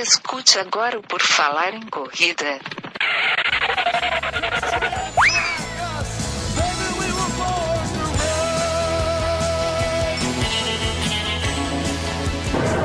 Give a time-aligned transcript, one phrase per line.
[0.00, 2.60] Escute agora o Por Falar em Corrida.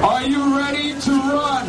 [0.02, 1.68] Are you ready to run?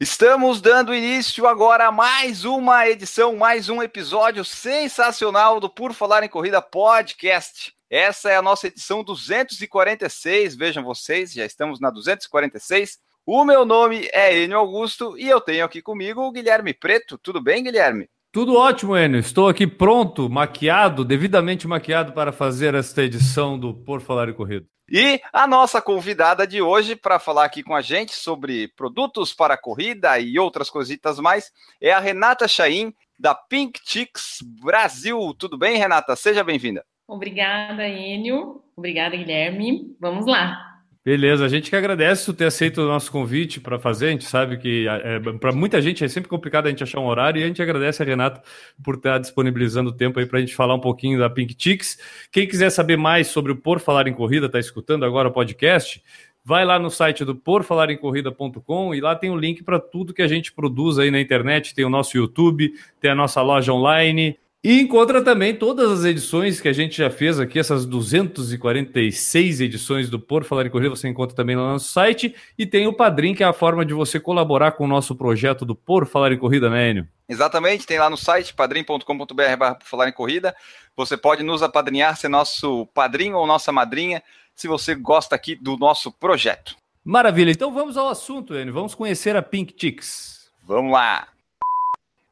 [0.00, 6.22] Estamos dando início agora a mais uma edição, mais um episódio sensacional do Por Falar
[6.22, 7.73] em Corrida Podcast.
[7.90, 12.98] Essa é a nossa edição 246, vejam vocês, já estamos na 246.
[13.26, 17.16] O meu nome é Enio Augusto e eu tenho aqui comigo o Guilherme Preto.
[17.18, 18.08] Tudo bem, Guilherme?
[18.32, 19.20] Tudo ótimo, Enio.
[19.20, 24.66] Estou aqui pronto, maquiado, devidamente maquiado para fazer esta edição do Por Falar em Corrida.
[24.90, 29.56] E a nossa convidada de hoje para falar aqui com a gente sobre produtos para
[29.56, 35.34] corrida e outras coisitas mais é a Renata Chaim, da Pink Chicks Brasil.
[35.38, 36.14] Tudo bem, Renata?
[36.16, 36.84] Seja bem-vinda.
[37.06, 38.62] Obrigada, Enio.
[38.76, 39.96] Obrigada, Guilherme.
[40.00, 40.74] Vamos lá.
[41.04, 44.06] Beleza, a gente que agradece por ter aceito o nosso convite para fazer.
[44.06, 47.06] A gente sabe que é, para muita gente é sempre complicado a gente achar um
[47.06, 48.42] horário e a gente agradece a Renata
[48.82, 51.98] por estar disponibilizando o tempo aí para a gente falar um pouquinho da Pink Chicks.
[52.32, 56.02] Quem quiser saber mais sobre o Por Falar em Corrida, está escutando agora o podcast,
[56.42, 60.28] vai lá no site do porfalarencorrida.com e lá tem o link para tudo que a
[60.28, 61.74] gente produz aí na internet.
[61.74, 66.58] Tem o nosso YouTube, tem a nossa loja online, e encontra também todas as edições
[66.58, 71.06] que a gente já fez aqui, essas 246 edições do Por Falar em Corrida, você
[71.06, 72.34] encontra também lá no nosso site.
[72.56, 75.66] E tem o Padrim, que é a forma de você colaborar com o nosso projeto
[75.66, 77.06] do Por Falar em Corrida, né, Enio?
[77.28, 80.56] Exatamente, tem lá no site padrim.com.br por falar em corrida.
[80.96, 84.22] Você pode nos apadrinhar, ser nosso padrinho ou nossa madrinha,
[84.54, 86.74] se você gosta aqui do nosso projeto.
[87.04, 88.72] Maravilha, então vamos ao assunto, Enio.
[88.72, 90.50] Vamos conhecer a Pink Chicks.
[90.62, 91.28] Vamos lá.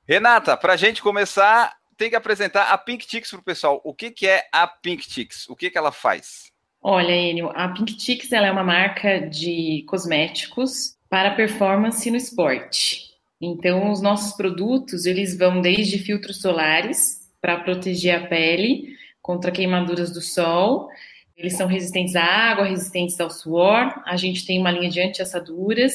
[0.08, 3.80] Renata, para a gente começar, tem que apresentar a Pink Chicks para o pessoal.
[3.84, 5.48] O que, que é a Pink Chicks?
[5.48, 6.50] O que, que ela faz?
[6.80, 13.12] Olha, Enio, a Pink Chicks ela é uma marca de cosméticos para performance no esporte.
[13.40, 20.12] Então, os nossos produtos, eles vão desde filtros solares para proteger a pele contra queimaduras
[20.12, 20.88] do sol.
[21.36, 24.02] Eles são resistentes à água, resistentes ao suor.
[24.06, 25.92] A gente tem uma linha de anti-assaduras,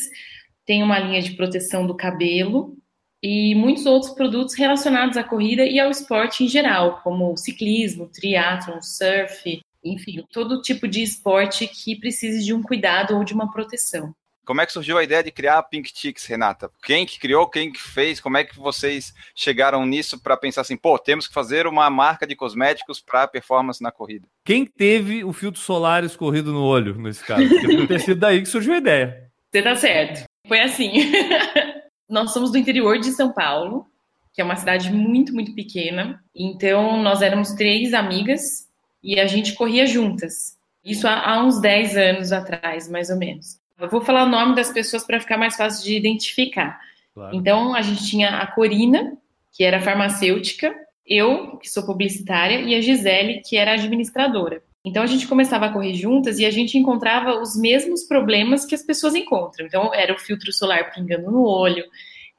[0.66, 2.78] tem uma linha de proteção do cabelo
[3.22, 8.82] e muitos outros produtos relacionados à corrida e ao esporte em geral, como ciclismo, triatlon,
[8.82, 14.14] surf, enfim, todo tipo de esporte que precise de um cuidado ou de uma proteção.
[14.46, 16.72] Como é que surgiu a ideia de criar a Pink Chicks, Renata?
[16.86, 18.22] Quem que criou, quem que fez?
[18.22, 22.26] Como é que vocês chegaram nisso para pensar assim, pô, temos que fazer uma marca
[22.26, 24.26] de cosméticos para performance na corrida?
[24.46, 27.44] Quem teve o filtro solar escorrido no olho, nesse caso?
[27.60, 29.30] Deve ter sido daí que surgiu a ideia.
[29.52, 30.24] Você tá certo.
[30.48, 30.94] Foi assim.
[32.10, 33.86] Nós somos do interior de São Paulo,
[34.34, 36.24] que é uma cidade muito, muito pequena.
[36.36, 38.68] Então, nós éramos três amigas
[39.04, 40.58] e a gente corria juntas.
[40.84, 43.60] Isso há, uns 10 anos atrás, mais ou menos.
[43.80, 46.80] Eu vou falar o nome das pessoas para ficar mais fácil de identificar.
[47.14, 47.36] Claro.
[47.36, 49.18] Então, a gente tinha a Corina,
[49.52, 50.74] que era farmacêutica,
[51.06, 54.62] eu, que sou publicitária, e a Gisele, que era administradora.
[54.88, 58.74] Então a gente começava a correr juntas e a gente encontrava os mesmos problemas que
[58.74, 59.66] as pessoas encontram.
[59.66, 61.84] Então era o filtro solar pingando no olho,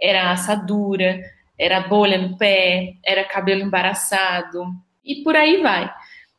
[0.00, 1.20] era a assadura,
[1.58, 4.64] era bolha no pé, era cabelo embaraçado
[5.04, 5.92] e por aí vai.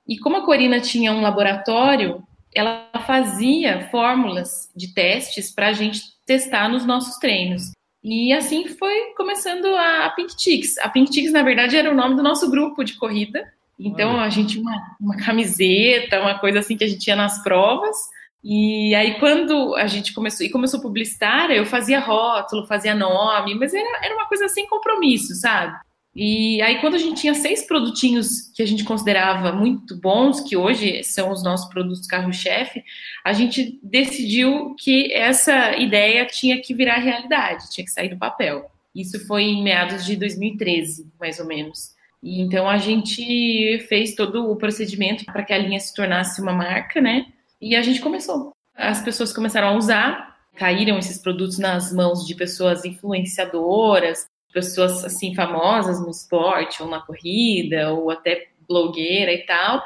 [0.07, 2.23] E como a Corina tinha um laboratório,
[2.55, 7.71] ela fazia fórmulas de testes para a gente testar nos nossos treinos.
[8.03, 10.77] E assim foi começando a Pink Chicks.
[10.79, 13.45] A Pink Chicks, na verdade, era o nome do nosso grupo de corrida.
[13.79, 14.23] Então Olha.
[14.23, 17.95] a gente uma, uma camiseta, uma coisa assim que a gente tinha nas provas.
[18.43, 23.73] E aí quando a gente começou, e começou publicitária, eu fazia rótulo, fazia nome, mas
[23.73, 25.77] era, era uma coisa sem compromisso, sabe?
[26.15, 30.57] E aí quando a gente tinha seis produtinhos que a gente considerava muito bons, que
[30.57, 32.83] hoje são os nossos produtos carro-chefe,
[33.23, 38.69] a gente decidiu que essa ideia tinha que virar realidade, tinha que sair do papel.
[38.93, 41.98] Isso foi em meados de 2013, mais ou menos.
[42.21, 46.53] E então a gente fez todo o procedimento para que a linha se tornasse uma
[46.53, 47.27] marca, né?
[47.61, 48.51] E a gente começou.
[48.75, 55.33] As pessoas começaram a usar, caíram esses produtos nas mãos de pessoas influenciadoras, pessoas assim
[55.33, 59.83] famosas no esporte ou na corrida ou até blogueira e tal.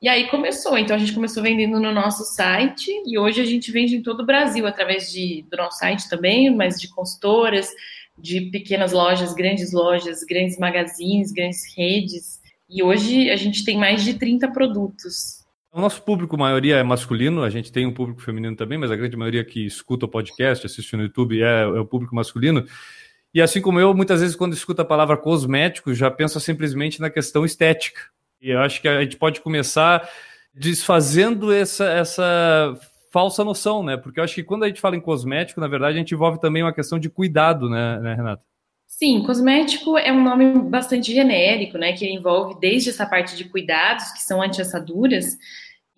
[0.00, 0.76] E aí começou.
[0.76, 4.20] Então a gente começou vendendo no nosso site e hoje a gente vende em todo
[4.20, 7.70] o Brasil através de, do nosso site também, mas de consultoras,
[8.22, 12.40] de pequenas lojas, grandes lojas, grandes magazines, grandes redes.
[12.70, 15.42] E hoje a gente tem mais de 30 produtos.
[15.72, 18.92] O nosso público, a maioria é masculino, a gente tem um público feminino também, mas
[18.92, 22.64] a grande maioria que escuta o podcast, assiste no YouTube, é, é o público masculino.
[23.34, 27.10] E assim como eu, muitas vezes, quando escuta a palavra cosmético, já pensa simplesmente na
[27.10, 28.02] questão estética.
[28.40, 30.08] E eu acho que a gente pode começar
[30.54, 32.78] desfazendo essa, essa
[33.12, 33.96] falsa noção, né?
[33.96, 36.40] Porque eu acho que quando a gente fala em cosmético, na verdade, a gente envolve
[36.40, 38.42] também uma questão de cuidado, né, né Renata?
[38.88, 41.92] Sim, cosmético é um nome bastante genérico, né?
[41.92, 45.36] Que envolve desde essa parte de cuidados, que são anti-assaduras,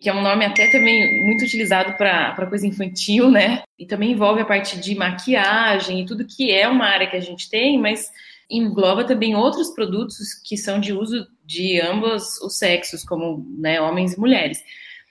[0.01, 3.63] que é um nome até também muito utilizado para coisa infantil, né?
[3.79, 7.21] E também envolve a parte de maquiagem e tudo que é uma área que a
[7.21, 8.11] gente tem, mas
[8.51, 14.15] engloba também outros produtos que são de uso de ambos os sexos, como né, homens
[14.15, 14.63] e mulheres.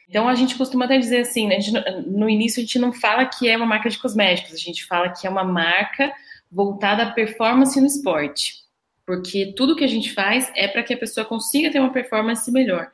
[0.10, 3.26] Então a gente costuma até dizer assim, né, gente, no início a gente não fala
[3.26, 6.14] que é uma marca de cosméticos, a gente fala que é uma marca
[6.52, 8.56] voltada à performance no esporte,
[9.06, 12.52] porque tudo que a gente faz é para que a pessoa consiga ter uma performance
[12.52, 12.92] melhor.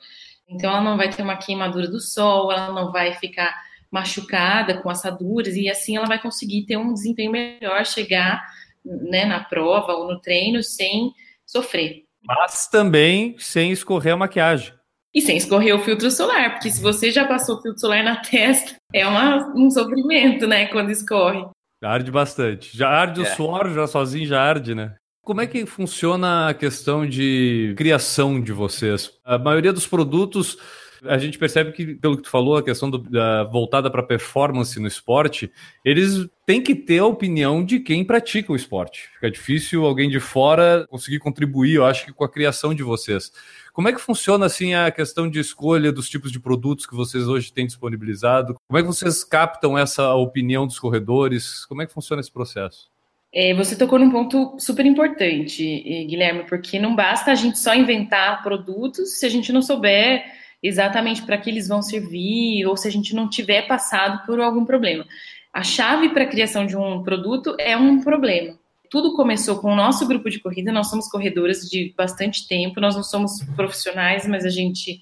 [0.48, 3.54] Então ela não vai ter uma queimadura do sol, ela não vai ficar
[3.92, 8.42] machucada com assaduras e assim ela vai conseguir ter um desempenho melhor, chegar
[8.84, 11.12] né, na prova ou no treino sem
[11.46, 12.04] sofrer.
[12.24, 14.74] Mas também sem escorrer a maquiagem.
[15.14, 18.76] E sem escorrer o filtro solar, porque se você já passou filtro solar na testa,
[18.94, 21.46] é uma, um sofrimento, né, quando escorre.
[21.82, 22.76] Arde bastante.
[22.78, 23.24] Já arde é.
[23.24, 24.96] o suor, já sozinho já arde, né?
[25.24, 29.12] Como é que funciona a questão de criação de vocês?
[29.24, 30.58] A maioria dos produtos
[31.04, 34.80] a gente percebe que, pelo que tu falou, a questão do, da, voltada para performance
[34.80, 35.52] no esporte,
[35.86, 39.10] eles têm que ter a opinião de quem pratica o esporte.
[39.14, 43.32] Fica difícil alguém de fora conseguir contribuir, eu acho que com a criação de vocês.
[43.80, 47.30] Como é que funciona assim a questão de escolha dos tipos de produtos que vocês
[47.30, 48.58] hoje têm disponibilizado?
[48.68, 51.64] Como é que vocês captam essa opinião dos corredores?
[51.64, 52.92] Como é que funciona esse processo?
[53.34, 55.64] É, você tocou num ponto super importante,
[56.10, 60.26] Guilherme, porque não basta a gente só inventar produtos se a gente não souber
[60.62, 64.66] exatamente para que eles vão servir ou se a gente não tiver passado por algum
[64.66, 65.06] problema.
[65.54, 68.59] A chave para a criação de um produto é um problema.
[68.90, 72.96] Tudo começou com o nosso grupo de corrida, nós somos corredoras de bastante tempo, nós
[72.96, 75.00] não somos profissionais, mas a gente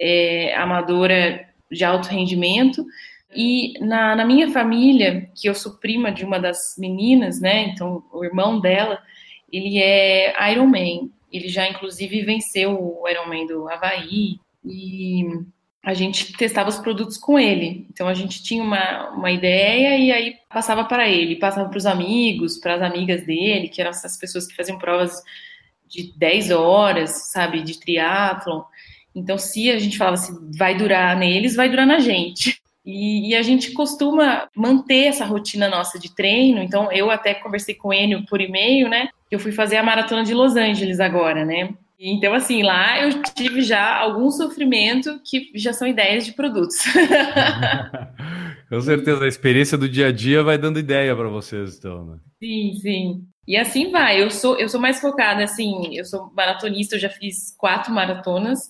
[0.00, 2.84] é amadora de alto rendimento.
[3.34, 7.64] E na, na minha família, que eu sou prima de uma das meninas, né?
[7.68, 8.98] Então, o irmão dela,
[9.52, 11.10] ele é Ironman.
[11.30, 15.24] Ele já, inclusive, venceu o Ironman do Havaí e
[15.86, 17.86] a gente testava os produtos com ele.
[17.88, 21.86] Então a gente tinha uma, uma ideia e aí passava para ele, passava para os
[21.86, 25.22] amigos, para as amigas dele, que eram essas pessoas que faziam provas
[25.86, 28.62] de 10 horas, sabe, de triatlon.
[29.14, 32.60] Então, se a gente falava assim, vai durar neles, vai durar na gente.
[32.84, 36.60] E, e, a gente costuma manter essa rotina nossa de treino.
[36.60, 39.08] Então, eu até conversei com ele por e-mail, né?
[39.30, 41.72] Eu fui fazer a maratona de Los Angeles agora, né?
[41.98, 46.76] Então, assim, lá eu tive já algum sofrimento que já são ideias de produtos.
[48.68, 52.18] Com certeza, a experiência do dia a dia vai dando ideia para vocês, então, né?
[52.42, 53.24] Sim, sim.
[53.46, 54.20] E assim vai.
[54.20, 58.68] Eu sou, eu sou mais focada, assim, eu sou maratonista, eu já fiz quatro maratonas.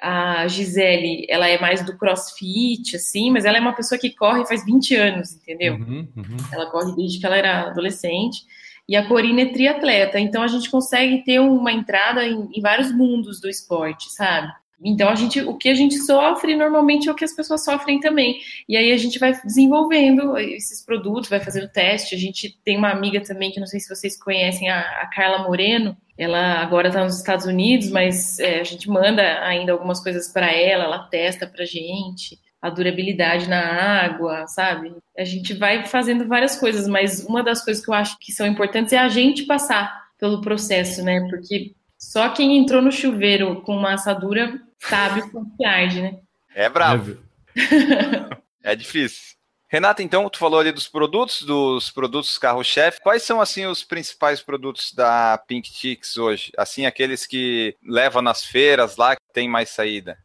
[0.00, 4.46] A Gisele, ela é mais do crossfit, assim, mas ela é uma pessoa que corre
[4.46, 5.74] faz 20 anos, entendeu?
[5.74, 6.36] Uhum, uhum.
[6.52, 8.42] Ela corre desde que ela era adolescente
[8.88, 12.90] e a Corina é triatleta, então a gente consegue ter uma entrada em, em, vários
[12.90, 14.50] mundos do esporte, sabe?
[14.82, 18.00] Então a gente, o que a gente sofre normalmente é o que as pessoas sofrem
[18.00, 18.40] também.
[18.68, 22.14] E aí a gente vai desenvolvendo esses produtos, vai fazendo teste.
[22.14, 25.42] A gente tem uma amiga também que não sei se vocês conhecem, a, a Carla
[25.42, 25.96] Moreno.
[26.16, 30.52] Ela agora está nos Estados Unidos, mas é, a gente manda ainda algumas coisas para
[30.52, 33.60] ela, ela testa para gente a durabilidade na
[34.04, 34.94] água, sabe?
[35.16, 38.46] A gente vai fazendo várias coisas, mas uma das coisas que eu acho que são
[38.46, 41.26] importantes é a gente passar pelo processo, né?
[41.30, 46.18] Porque só quem entrou no chuveiro com uma assadura sabe o que arde, né?
[46.54, 47.18] É bravo.
[48.62, 49.38] é difícil.
[49.70, 53.02] Renata, então, tu falou ali dos produtos, dos produtos carro-chefe.
[53.02, 56.50] Quais são, assim, os principais produtos da Pink Chicks hoje?
[56.56, 60.16] Assim, aqueles que levam nas feiras lá, que tem mais saída?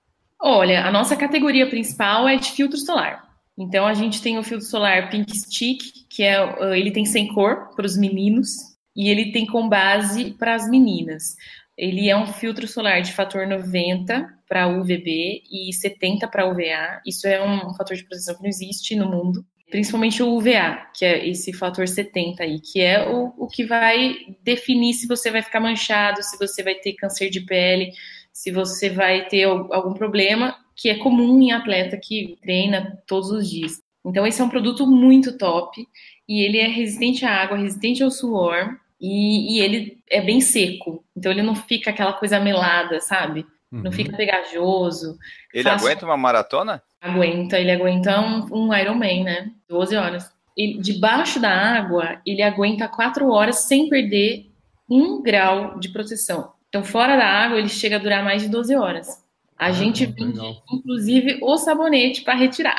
[0.46, 3.24] Olha, a nossa categoria principal é de filtro solar.
[3.58, 6.36] Então a gente tem o filtro solar Pink Stick, que é
[6.78, 8.50] ele tem sem cor para os meninos
[8.94, 11.38] e ele tem com base para as meninas.
[11.78, 17.02] Ele é um filtro solar de fator 90 para UVB e 70 para UVA.
[17.08, 21.06] Isso é um fator de proteção que não existe no mundo, principalmente o UVA, que
[21.06, 25.42] é esse fator 70 aí, que é o, o que vai definir se você vai
[25.42, 27.94] ficar manchado, se você vai ter câncer de pele,
[28.34, 33.50] se você vai ter algum problema, que é comum em atleta que treina todos os
[33.50, 33.82] dias.
[34.04, 35.88] Então, esse é um produto muito top
[36.28, 41.06] e ele é resistente à água, resistente ao suor e, e ele é bem seco.
[41.16, 43.46] Então, ele não fica aquela coisa melada, sabe?
[43.72, 43.92] Não uhum.
[43.92, 45.18] fica pegajoso.
[45.54, 45.88] Ele fácil.
[45.88, 46.84] aguenta uma maratona?
[47.00, 49.52] Aguenta, ele aguenta um, um Ironman, né?
[49.70, 50.32] 12 horas.
[50.56, 54.52] Ele, debaixo da água, ele aguenta 4 horas sem perder
[54.90, 56.52] um grau de proteção.
[56.74, 59.24] Então, fora da água, ele chega a durar mais de 12 horas.
[59.56, 60.40] A gente vende,
[60.74, 62.76] inclusive, o sabonete para retirar.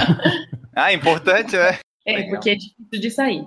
[0.74, 1.78] ah, importante, né?
[2.06, 2.30] É, Legal.
[2.30, 3.44] porque é difícil de sair.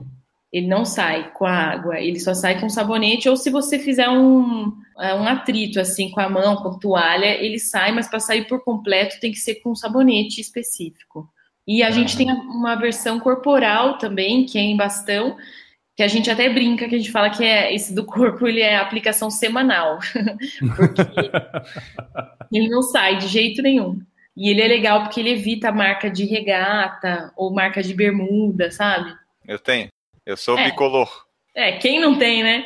[0.54, 4.08] Ele não sai com a água, ele só sai com sabonete, ou se você fizer
[4.08, 8.48] um, é, um atrito assim com a mão, com toalha, ele sai, mas para sair
[8.48, 11.28] por completo tem que ser com sabonete específico.
[11.68, 11.92] E a ah.
[11.92, 15.36] gente tem uma versão corporal também, que é em bastão,
[16.02, 18.60] que a gente até brinca, que a gente fala que é esse do corpo, ele
[18.60, 20.00] é aplicação semanal.
[20.76, 24.02] porque ele não sai de jeito nenhum.
[24.36, 28.72] E ele é legal porque ele evita a marca de regata ou marca de bermuda,
[28.72, 29.14] sabe?
[29.48, 29.90] Eu tenho.
[30.26, 30.72] Eu sou é.
[30.72, 31.08] bicolor.
[31.54, 32.66] É, quem não tem, né?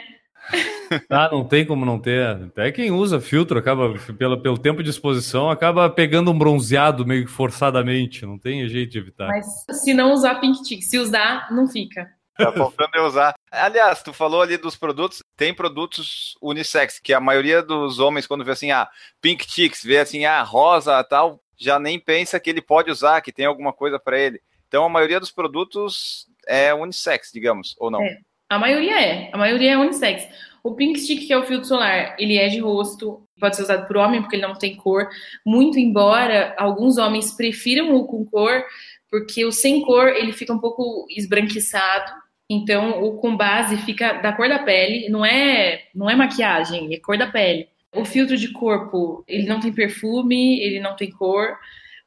[1.10, 2.26] ah, não tem como não ter.
[2.26, 7.26] Até quem usa filtro acaba, pelo, pelo tempo de exposição, acaba pegando um bronzeado meio
[7.26, 8.26] que forçadamente.
[8.26, 9.28] Não tem jeito de evitar.
[9.28, 12.10] Mas se não usar Pink Tick, se usar, não fica.
[12.38, 13.34] Tá faltando eu usar.
[13.50, 18.44] Aliás, tu falou ali dos produtos, tem produtos unissex, que a maioria dos homens, quando
[18.44, 18.90] vê assim, ah,
[19.22, 23.32] Pink Chicks, vê assim, ah, rosa tal, já nem pensa que ele pode usar, que
[23.32, 24.42] tem alguma coisa para ele.
[24.68, 28.02] Então a maioria dos produtos é unissex, digamos, ou não?
[28.02, 28.18] É.
[28.50, 30.28] A maioria é, a maioria é unissex.
[30.64, 33.88] O Pink Stick, que é o filtro solar, ele é de rosto, pode ser usado
[33.88, 35.08] por homem porque ele não tem cor,
[35.46, 38.64] muito embora alguns homens prefiram o com cor,
[39.10, 42.12] porque o sem cor ele fica um pouco esbranquiçado,
[42.50, 47.00] então o com base fica da cor da pele, não é, não é maquiagem, é
[47.00, 47.68] cor da pele.
[47.94, 51.58] O filtro de corpo, ele não tem perfume, ele não tem cor.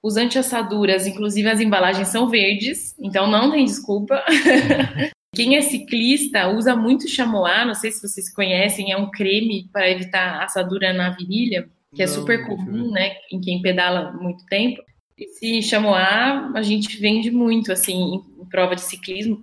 [0.02, 4.22] Os anti-assaduras, inclusive as embalagens são verdes, então não tem desculpa.
[5.34, 9.90] Quem é ciclista usa muito chamois, não sei se vocês conhecem, é um creme para
[9.90, 14.44] evitar assadura na virilha, que é não, é super comum, né, em quem pedala muito
[14.46, 14.82] tempo.
[15.16, 16.02] Esse chamois
[16.54, 19.40] a gente vende muito, assim, prova de ciclismo,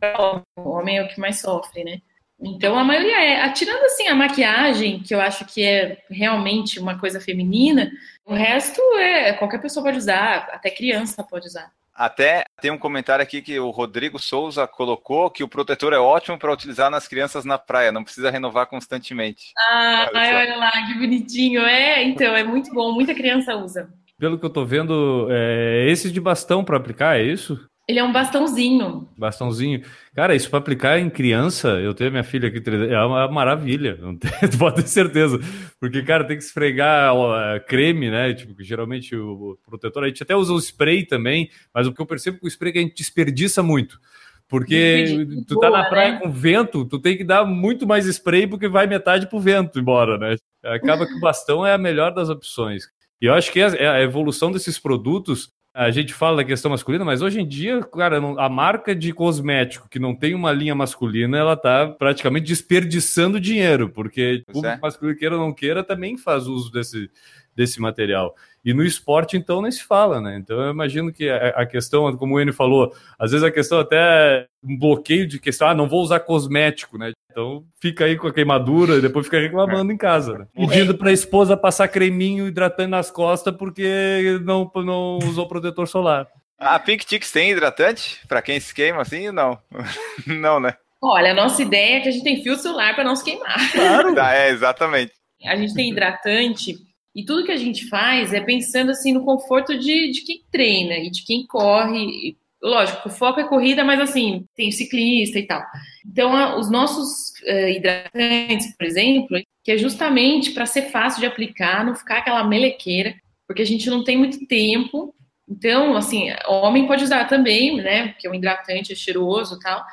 [0.58, 2.02] o homem é o que mais sofre, né?
[2.40, 7.00] Então a maioria é, atirando assim a maquiagem, que eu acho que é realmente uma
[7.00, 7.92] coisa feminina,
[8.26, 11.72] o resto é qualquer pessoa pode usar, até criança pode usar.
[11.96, 16.38] Até tem um comentário aqui que o Rodrigo Souza colocou que o protetor é ótimo
[16.38, 19.54] para utilizar nas crianças na praia, não precisa renovar constantemente.
[19.58, 21.62] Ah, olha, olha lá, que bonitinho.
[21.62, 23.90] É, então, é muito bom, muita criança usa.
[24.20, 27.66] Pelo que eu tô vendo, é esse de bastão para aplicar, é isso?
[27.88, 29.08] Ele é um bastãozinho.
[29.16, 29.84] Bastãozinho.
[30.16, 33.96] Cara, isso para aplicar em criança, eu tenho minha filha aqui, é uma maravilha,
[34.52, 35.40] tu pode ter certeza.
[35.80, 38.34] Porque, cara, tem que esfregar ó, creme, né?
[38.34, 42.02] Tipo, que geralmente o protetor, a gente até usa o spray também, mas o que
[42.02, 44.00] eu percebo com o spray é que a gente desperdiça muito.
[44.48, 46.20] Porque tu tá na praia né?
[46.20, 50.18] com vento, tu tem que dar muito mais spray porque vai metade pro vento embora,
[50.18, 50.36] né?
[50.64, 52.86] Acaba que o bastão é a melhor das opções.
[53.22, 57.22] E eu acho que a evolução desses produtos a gente fala da questão masculina, mas
[57.22, 61.58] hoje em dia, cara, a marca de cosmético que não tem uma linha masculina, ela
[61.58, 64.80] tá praticamente desperdiçando dinheiro, porque o público é.
[64.82, 67.12] masculino, queira ou não queira, também faz uso desse,
[67.56, 68.36] desse material.
[68.64, 70.38] E no esporte, então, nem se fala, né?
[70.38, 73.98] Então, eu imagino que a, questão, como o Enio falou, às vezes a questão até
[73.98, 77.12] é um bloqueio de questão, ah, não vou usar cosmético, né?
[77.32, 80.48] Então, fica aí com a queimadura e depois fica reclamando em casa, né?
[80.56, 86.28] Pedindo para a esposa passar creminho hidratante nas costas porque não, não usou protetor solar.
[86.58, 88.20] A Pink Chicks tem hidratante?
[88.28, 89.30] Para quem se queima assim?
[89.32, 89.60] Não.
[90.26, 90.76] não, né?
[91.04, 93.72] Olha, a nossa ideia é que a gente tem fio solar para não se queimar.
[93.72, 94.16] Claro.
[94.20, 95.12] Ah, é, exatamente.
[95.46, 96.78] A gente tem hidratante
[97.16, 100.96] e tudo que a gente faz é pensando assim no conforto de, de quem treina
[100.96, 102.36] e de quem corre.
[102.62, 105.64] Lógico, o foco é corrida, mas assim, tem ciclista e tal.
[106.06, 111.86] Então, os nossos uh, hidratantes, por exemplo, que é justamente para ser fácil de aplicar,
[111.86, 113.16] não ficar aquela melequeira,
[113.48, 115.16] porque a gente não tem muito tempo.
[115.48, 118.10] Então, assim, homem pode usar também, né?
[118.10, 119.86] Porque é um hidratante é cheiroso e tal.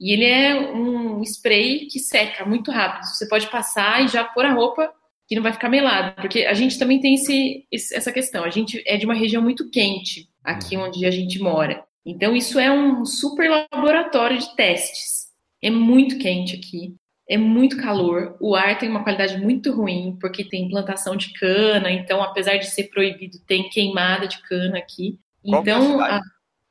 [0.00, 3.04] E ele é um spray que seca muito rápido.
[3.04, 4.90] Você pode passar e já pôr a roupa
[5.30, 8.42] que não vai ficar melado, porque a gente também tem esse, essa questão.
[8.42, 10.86] A gente é de uma região muito quente aqui uhum.
[10.86, 11.84] onde a gente mora.
[12.04, 15.28] Então isso é um super laboratório de testes.
[15.62, 16.96] É muito quente aqui,
[17.28, 18.36] é muito calor.
[18.40, 21.92] O ar tem uma qualidade muito ruim porque tem plantação de cana.
[21.92, 25.16] Então, apesar de ser proibido, tem queimada de cana aqui.
[25.44, 26.20] Qual é então, a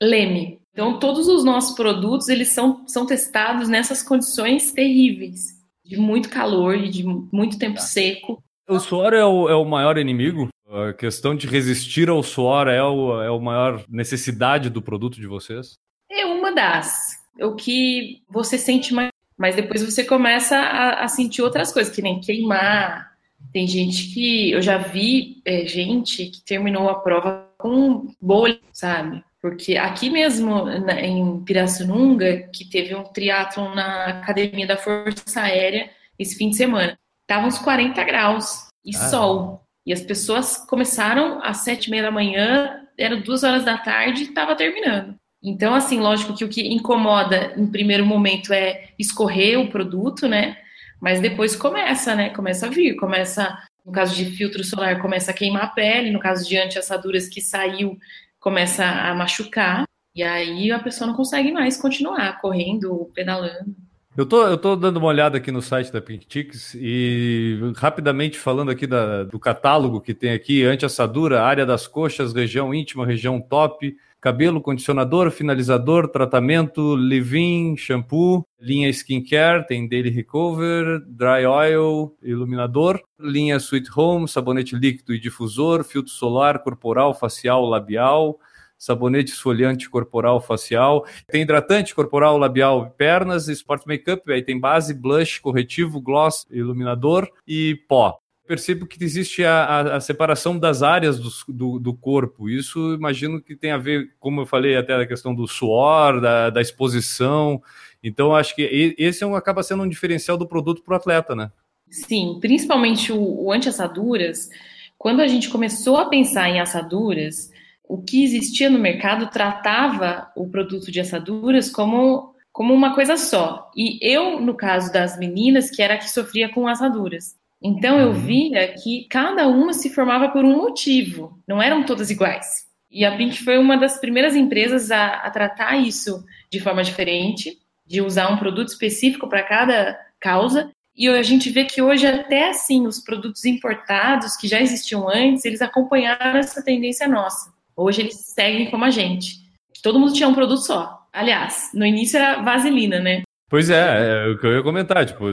[0.04, 0.60] Leme.
[0.74, 6.76] Então, todos os nossos produtos eles são, são testados nessas condições terríveis de muito calor
[6.76, 7.84] e de muito tempo tá.
[7.84, 8.44] seco.
[8.70, 10.48] O suor é o, é o maior inimigo?
[10.70, 15.26] A questão de resistir ao suor é o, é o maior necessidade do produto de
[15.26, 15.80] vocês?
[16.12, 17.18] É uma das.
[17.42, 22.04] O que você sente mais, mas depois você começa a, a sentir outras coisas, que
[22.04, 23.10] nem queimar.
[23.52, 24.52] Tem gente que.
[24.52, 29.24] Eu já vi é, gente que terminou a prova com bolha, sabe?
[29.42, 35.90] Porque aqui mesmo, na, em Pirassununga, que teve um triatlon na Academia da Força Aérea
[36.20, 37.00] esse fim de semana.
[37.30, 39.08] Tava uns 40 graus e ah.
[39.08, 39.62] sol.
[39.86, 44.24] E as pessoas começaram às sete e meia da manhã, era duas horas da tarde
[44.24, 45.16] e estava terminando.
[45.42, 50.58] Então, assim, lógico que o que incomoda em primeiro momento é escorrer o produto, né?
[51.00, 52.32] Mas depois começa, né?
[52.32, 56.20] Começa a vir, começa, no caso de filtro solar, começa a queimar a pele, no
[56.20, 57.96] caso de anti-assaduras que saiu,
[58.40, 59.84] começa a machucar,
[60.16, 63.76] e aí a pessoa não consegue mais continuar correndo, pedalando.
[64.20, 68.38] Eu tô, eu tô dando uma olhada aqui no site da Pink Chicks e rapidamente
[68.38, 73.40] falando aqui da, do catálogo que tem aqui, anti-assadura, área das coxas, região íntima, região
[73.40, 83.02] top, cabelo, condicionador, finalizador, tratamento, leave-in, shampoo, linha skincare, tem daily recover, dry oil, iluminador,
[83.18, 88.38] linha sweet home, sabonete líquido e difusor, filtro solar, corporal, facial, labial,
[88.80, 95.40] sabonete esfoliante corporal facial, tem hidratante corporal labial pernas, sport makeup, aí tem base, blush,
[95.40, 98.18] corretivo, gloss, iluminador e pó.
[98.48, 102.50] Percebo que existe a, a, a separação das áreas do, do, do, corpo.
[102.50, 106.50] Isso imagino que tem a ver, como eu falei, até a questão do suor, da,
[106.50, 107.62] da exposição.
[108.02, 111.36] Então, acho que esse é um, acaba sendo um diferencial do produto para o atleta,
[111.36, 111.52] né?
[111.92, 114.50] Sim, principalmente o, o anti-assaduras.
[114.98, 117.52] Quando a gente começou a pensar em assaduras,
[117.90, 123.72] o que existia no mercado tratava o produto de assaduras como, como uma coisa só.
[123.76, 127.36] E eu, no caso das meninas, que era a que sofria com assaduras.
[127.60, 128.14] Então eu uhum.
[128.14, 132.68] via que cada uma se formava por um motivo, não eram todas iguais.
[132.92, 137.58] E a Pink foi uma das primeiras empresas a, a tratar isso de forma diferente,
[137.88, 140.72] de usar um produto específico para cada causa.
[140.96, 145.44] E a gente vê que hoje, até assim, os produtos importados que já existiam antes,
[145.44, 147.52] eles acompanharam essa tendência nossa.
[147.80, 149.38] Hoje eles seguem como a gente.
[149.82, 151.00] Todo mundo tinha um produto só.
[151.14, 153.22] Aliás, no início era vaselina, né?
[153.50, 155.24] Pois é, é o que eu ia comentar, tipo,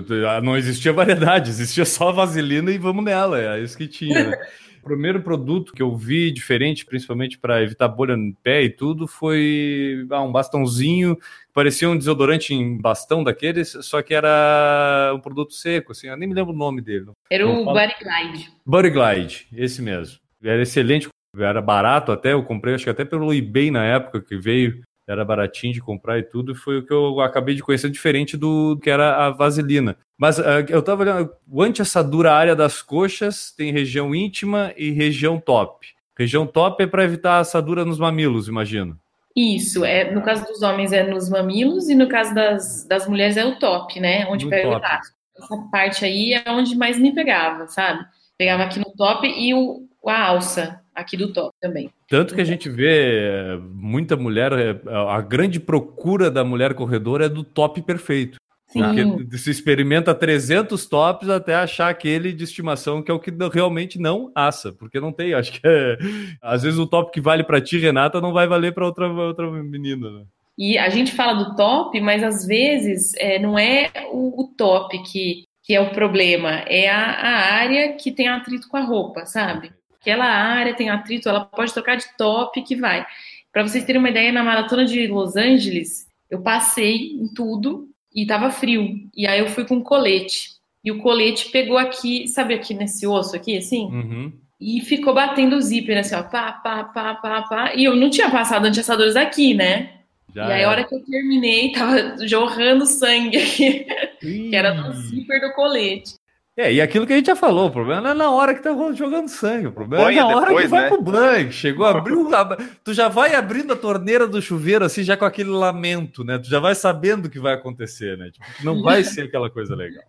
[0.42, 4.30] não existia variedade, existia só vaselina e vamos nela, é isso que tinha.
[4.30, 4.36] Né?
[4.80, 9.08] o primeiro produto que eu vi diferente, principalmente para evitar bolha no pé e tudo,
[9.08, 11.18] foi ah, um bastãozinho,
[11.52, 16.28] parecia um desodorante em bastão daqueles, só que era um produto seco, assim, eu nem
[16.28, 17.06] me lembro o nome dele.
[17.28, 18.52] Era o Body Glide.
[18.64, 20.20] Body Glide, esse mesmo.
[20.42, 24.36] Era excelente era barato até, eu comprei acho que até pelo eBay na época que
[24.36, 27.88] veio, era baratinho de comprar e tudo, e foi o que eu acabei de conhecer
[27.88, 29.96] diferente do que era a vaselina.
[30.18, 35.38] Mas uh, eu tava olhando, o anti-assadura área das coxas tem região íntima e região
[35.38, 35.86] top.
[36.18, 38.98] Região top é para evitar assadura nos mamilos, imagino.
[39.36, 43.36] Isso, é, no caso dos homens é nos mamilos e no caso das, das mulheres
[43.36, 44.26] é o top, né?
[44.26, 44.86] Onde no pega top.
[44.86, 48.02] o Essa parte aí é onde mais me pegava, sabe?
[48.38, 51.90] Pegava aqui no top e o, a alça aqui do top também.
[52.08, 57.26] Tanto que a gente vê é, muita mulher, é, a grande procura da mulher corredora
[57.26, 58.38] é do top perfeito.
[58.68, 58.80] Sim.
[58.82, 63.98] Porque se experimenta 300 tops até achar aquele de estimação que é o que realmente
[63.98, 65.34] não assa, porque não tem.
[65.34, 65.96] Acho que é,
[66.42, 69.48] às vezes o top que vale para ti, Renata, não vai valer para outra, outra
[69.50, 70.10] menina.
[70.10, 70.24] Né?
[70.58, 75.00] E a gente fala do top, mas às vezes é, não é o, o, top
[75.04, 79.26] que, que é o problema, é a, a área que tem atrito com a roupa,
[79.26, 79.70] sabe?
[80.06, 83.04] Aquela área tem atrito, ela pode tocar de top que vai.
[83.52, 88.24] Para vocês terem uma ideia, na maratona de Los Angeles, eu passei em tudo e
[88.24, 88.94] tava frio.
[89.16, 90.50] E aí eu fui com colete.
[90.84, 93.86] E o colete pegou aqui, sabe aqui nesse osso aqui, assim?
[93.86, 94.32] Uhum.
[94.60, 97.74] E ficou batendo o zíper, assim, ó, pá, pá, pá, pá, pá.
[97.74, 99.90] E eu não tinha passado anti-assadores aqui, né?
[100.34, 103.86] Já e aí, a hora que eu terminei, tava jorrando sangue aqui,
[104.20, 106.14] que era do zíper do colete.
[106.56, 108.62] É, e aquilo que a gente já falou, o problema não é na hora que
[108.62, 110.88] tá jogando sangue, o problema Banha é na hora depois, que vai né?
[110.88, 111.52] pro banho.
[111.52, 112.30] Chegou, abriu,
[112.82, 116.38] tu já vai abrindo a torneira do chuveiro assim, já com aquele lamento, né?
[116.38, 118.30] Tu já vai sabendo o que vai acontecer, né?
[118.30, 120.02] Tipo, não vai ser aquela coisa legal.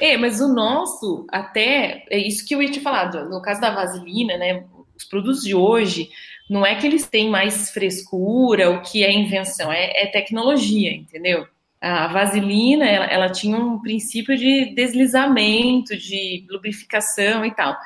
[0.00, 3.72] É, mas o nosso, até, é isso que eu ia te falar, no caso da
[3.72, 4.64] vaselina, né?
[4.96, 6.08] Os produtos de hoje,
[6.50, 11.46] não é que eles têm mais frescura, o que é invenção, é, é tecnologia, entendeu?
[11.84, 17.76] A vaselina, ela, ela, tinha um princípio de deslizamento, de lubrificação e tal.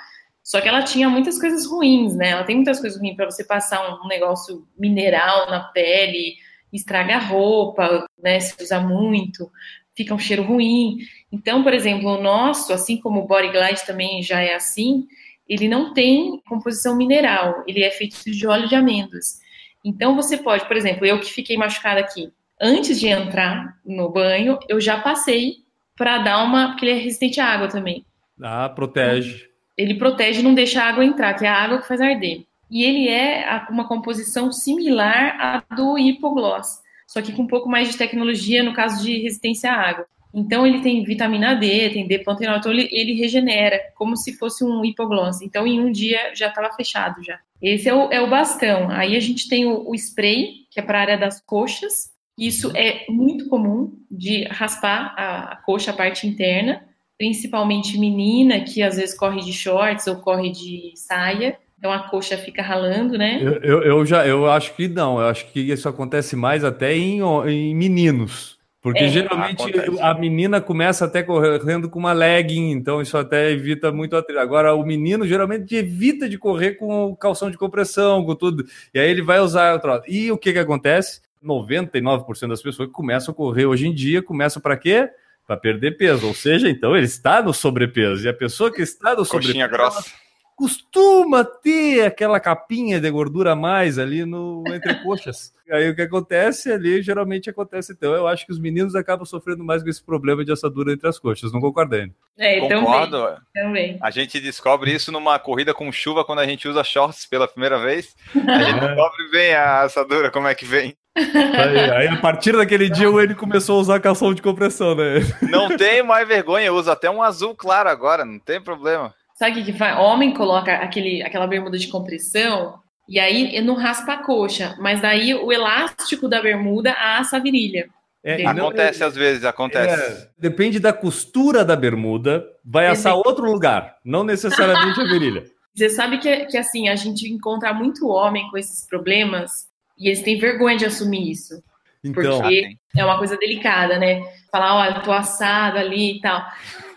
[0.42, 2.30] Só que ela tinha muitas coisas ruins, né?
[2.30, 6.37] Ela tem muitas coisas ruins para você passar um, negócio mineral na pele,
[6.72, 8.38] estraga a roupa, né?
[8.38, 9.50] Se usa muito,
[9.96, 10.98] fica um cheiro ruim.
[11.32, 15.08] Então, por exemplo, o nosso, assim como o Body Glide também já é assim,
[15.48, 19.40] ele não tem composição mineral, ele é feito de óleo de amêndoas.
[19.84, 22.30] Então, você pode, por exemplo, eu que fiquei machucada aqui,
[22.61, 25.57] antes de entrar no banho, eu já passei
[25.97, 26.68] para dar uma.
[26.68, 28.05] Porque ele é resistente à água também.
[28.42, 29.49] Ah, protege.
[29.77, 32.44] Ele protege e não deixa a água entrar, que é a água que faz arder.
[32.71, 37.90] E ele é uma composição similar à do hipogloss, só que com um pouco mais
[37.90, 40.07] de tecnologia no caso de resistência à água.
[40.35, 44.85] Então ele tem vitamina D, tem D-pantenol, então ele, ele regenera, como se fosse um
[44.85, 45.44] hipoglose.
[45.44, 47.38] Então em um dia já estava fechado já.
[47.62, 48.90] Esse é o, é o bastão.
[48.90, 52.11] Aí a gente tem o, o spray, que é para a área das coxas.
[52.38, 56.83] Isso é muito comum de raspar a, a coxa, a parte interna,
[57.18, 61.59] principalmente menina que às vezes corre de shorts ou corre de saia.
[61.77, 63.40] Então a coxa fica ralando, né?
[63.42, 66.96] Eu, eu, eu já eu acho que não, eu acho que isso acontece mais até
[66.96, 68.59] em, em meninos.
[68.81, 69.09] Porque É.
[69.09, 70.01] geralmente Acontece.
[70.01, 74.40] a menina começa até correndo com uma legging, então isso até evita muito atrito.
[74.40, 78.64] Agora, o menino geralmente evita de correr com o calção de compressão, com tudo.
[78.94, 80.05] E aí ele vai usar o troço.
[80.09, 81.20] E o que, que acontece?
[81.44, 85.09] 99% das pessoas que começam a correr hoje em dia começam para quê?
[85.46, 86.27] Para perder peso.
[86.27, 88.24] Ou seja, então ele está no sobrepeso.
[88.24, 90.11] E a pessoa que está no sobrepeso Coxinha grossa.
[90.55, 95.53] costuma ter aquela capinha de gordura a mais ali no entre coxas.
[95.66, 98.14] E aí o que acontece ali geralmente acontece então.
[98.14, 101.18] Eu acho que os meninos acabam sofrendo mais com esse problema de assadura entre as
[101.18, 101.53] coxas.
[101.53, 102.12] Não concordando.
[102.38, 103.18] É, Concordo.
[103.18, 103.98] também, também.
[104.03, 107.79] A gente descobre isso numa corrida com chuva quando a gente usa shorts pela primeira
[107.79, 108.16] vez.
[108.35, 110.96] A gente descobre bem a assadura, como é que vem.
[111.18, 115.20] Aí, aí, a partir daquele dia ele começou a usar calção de compressão, né?
[115.42, 119.14] Não tem mais vergonha, eu uso até um azul claro agora, não tem problema.
[119.35, 119.98] Sabe o que, que faz?
[119.98, 122.74] Homem coloca aquele, aquela bermuda de compressão
[123.09, 127.88] e aí não raspa a coxa, mas daí o elástico da bermuda assa a virilha.
[128.22, 130.02] É, e Não, Acontece às vezes, acontece.
[130.02, 135.44] É, depende da costura da bermuda, vai assar outro lugar, não necessariamente a virilha.
[135.74, 139.67] Você sabe que, que assim, a gente encontra muito homem com esses problemas
[139.98, 141.62] e eles têm vergonha de assumir isso.
[142.02, 144.22] Então, Porque é uma coisa delicada, né?
[144.50, 146.44] Falar, olha, tô assado ali e tal.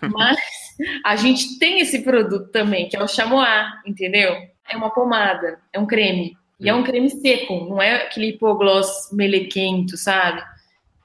[0.00, 0.38] Mas
[1.04, 4.34] a gente tem esse produto também, que é o chamois, entendeu?
[4.68, 6.36] É uma pomada, é um creme.
[6.58, 10.40] E é um creme seco, não é aquele hipogloss melequento, sabe?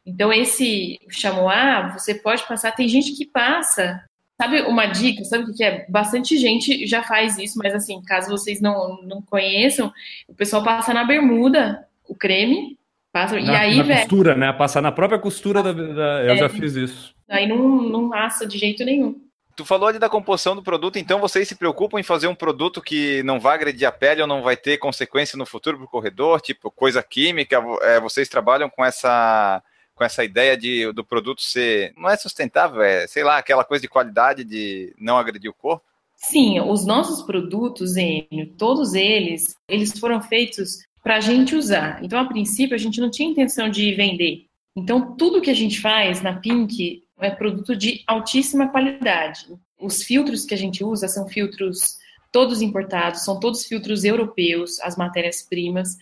[0.06, 2.72] Então, esse chamois, você pode passar.
[2.72, 4.02] Tem gente que passa.
[4.40, 5.24] Sabe uma dica?
[5.26, 5.86] Sabe o que é?
[5.90, 9.92] Bastante gente já faz isso, mas assim, caso vocês não, não conheçam,
[10.28, 12.78] o pessoal passa na bermuda o creme,
[13.12, 14.00] passa, e na, aí, na velho.
[14.02, 14.54] costura, né?
[14.54, 15.74] Passar na própria costura da.
[15.74, 16.38] da- eu É.
[16.38, 17.16] já fiz isso.
[17.28, 19.20] Aí não, não assa de jeito nenhum.
[19.56, 22.80] Tu falou ali da composição do produto, então vocês se preocupam em fazer um produto
[22.80, 25.90] que não vai agredir a pele ou não vai ter consequência no futuro para o
[25.90, 27.58] corredor, tipo coisa química.
[27.82, 29.64] é, vocês trabalham com essa
[29.98, 33.82] com essa ideia de do produto ser não é sustentável, é sei lá aquela coisa
[33.82, 35.84] de qualidade de não agredir o corpo.
[36.16, 42.04] Sim, os nossos produtos, Enio, todos eles, eles foram feitos para a gente usar.
[42.04, 44.46] Então, a princípio, a gente não tinha intenção de vender.
[44.76, 49.48] Então, tudo que a gente faz na Pink é produto de altíssima qualidade.
[49.80, 51.98] Os filtros que a gente usa são filtros
[52.32, 55.98] todos importados, são todos filtros europeus, as matérias-primas.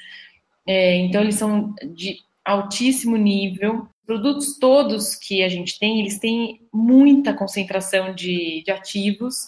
[0.66, 3.88] É, então, eles são de altíssimo nível.
[4.06, 9.48] Produtos todos que a gente tem, eles têm muita concentração de, de ativos.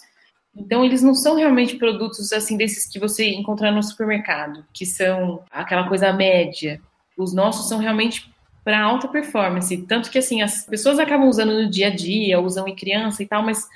[0.56, 5.44] Então, eles não são realmente produtos assim desses que você encontra no supermercado, que são
[5.50, 6.80] aquela coisa média.
[7.16, 8.28] Os nossos são realmente
[8.64, 9.76] para alta performance.
[9.86, 13.26] Tanto que assim, as pessoas acabam usando no dia a dia, usam em criança e
[13.26, 13.66] tal, mas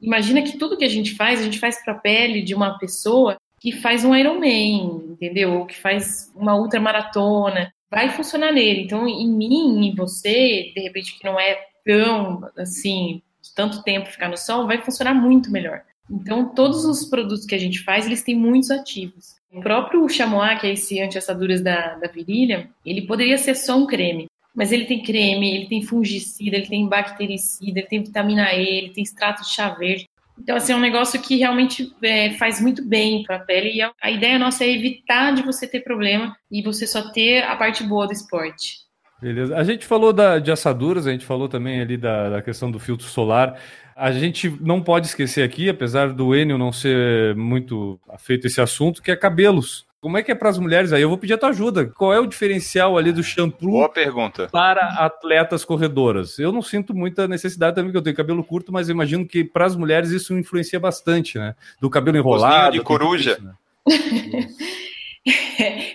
[0.00, 2.78] imagina que tudo que a gente faz, a gente faz para a pele de uma
[2.78, 5.54] pessoa que faz um Ironman, entendeu?
[5.54, 7.72] Ou que faz uma ultramaratona.
[7.96, 8.82] Vai funcionar nele.
[8.82, 13.22] Então, em mim, em você, de repente, que não é tão assim,
[13.54, 15.80] tanto tempo ficar no sol, vai funcionar muito melhor.
[16.10, 19.36] Então, todos os produtos que a gente faz, eles têm muitos ativos.
[19.50, 23.86] O próprio chamois, que é esse anti-assaduras da, da virilha, ele poderia ser só um
[23.86, 24.26] creme.
[24.54, 28.90] Mas ele tem creme, ele tem fungicida, ele tem bactericida, ele tem vitamina E, ele
[28.90, 30.06] tem extrato de chá verde.
[30.46, 33.72] Então, assim, é um negócio que realmente é, faz muito bem para a pele.
[33.72, 37.56] E a, ideia nossa é evitar de você ter problema e você só ter a
[37.56, 38.76] parte boa do esporte.
[39.20, 39.56] Beleza.
[39.56, 42.78] A gente falou da, de assaduras, a gente falou também ali da, da questão do
[42.78, 43.58] filtro solar.
[43.96, 48.60] A gente não pode esquecer aqui, apesar do Enio não ser muito afeito a esse
[48.60, 49.84] assunto, que é cabelos.
[50.06, 51.02] Como é que é para as mulheres aí?
[51.02, 51.86] Eu vou pedir a tua ajuda.
[51.86, 54.46] Qual é o diferencial ali do shampoo Boa pergunta.
[54.52, 56.38] para atletas corredoras?
[56.38, 59.42] Eu não sinto muita necessidade também, porque eu tenho cabelo curto, mas eu imagino que
[59.42, 61.56] para as mulheres isso influencia bastante, né?
[61.80, 62.74] Do cabelo enrolado.
[62.74, 63.36] de coruja.
[63.42, 63.52] né?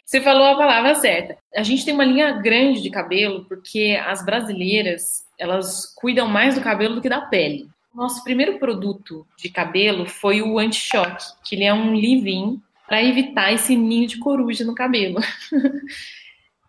[0.03, 1.37] Você falou a palavra certa.
[1.55, 6.59] A gente tem uma linha grande de cabelo porque as brasileiras elas cuidam mais do
[6.59, 7.69] cabelo do que da pele.
[7.95, 12.59] Nosso primeiro produto de cabelo foi o anti-choque, que ele é um leave-in
[12.91, 15.17] para evitar esse ninho de coruja no cabelo.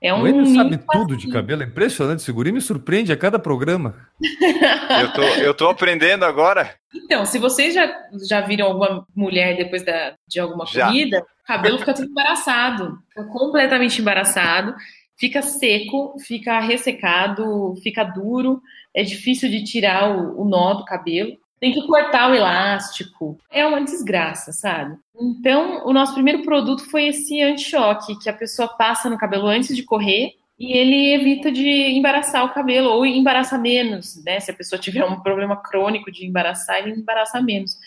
[0.05, 1.17] É um o Enio sabe tudo facinho.
[1.17, 2.33] de cabelo, é impressionante.
[2.33, 4.09] Guri me surpreende a cada programa.
[5.01, 6.75] Eu tô, eu tô aprendendo agora.
[6.93, 7.89] Então, se vocês já,
[8.29, 10.87] já viram alguma mulher depois da, de alguma Já.
[10.87, 12.99] corrida, o cabelo fica tudo embaraçado.
[13.11, 14.75] Fica completamente embaraçado,
[15.17, 18.61] fica seco, fica ressecado, fica duro.
[18.93, 21.37] é difícil de tirar o, o nó do cabelo.
[21.63, 23.39] Tem que cortar o elástico.
[23.49, 24.97] É uma desgraça, sabe?
[25.15, 29.77] Então, o nosso primeiro produto foi esse anti-choque, que a pessoa passa no cabelo antes
[29.77, 34.41] de correr e ele evita de embaraçar o cabelo ou embaraça menos, né?
[34.41, 37.79] Se a pessoa tiver um problema crônico de embaraçar, ele embaraça menos.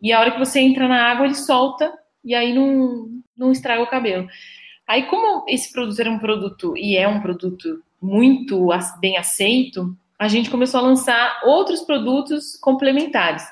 [0.00, 1.92] E a hora que você entra na água, ele solta
[2.24, 4.26] e aí não, não estraga o cabelo.
[4.86, 10.28] Aí, como esse produto era um produto e é um produto muito bem aceito, a
[10.28, 13.44] gente começou a lançar outros produtos complementares.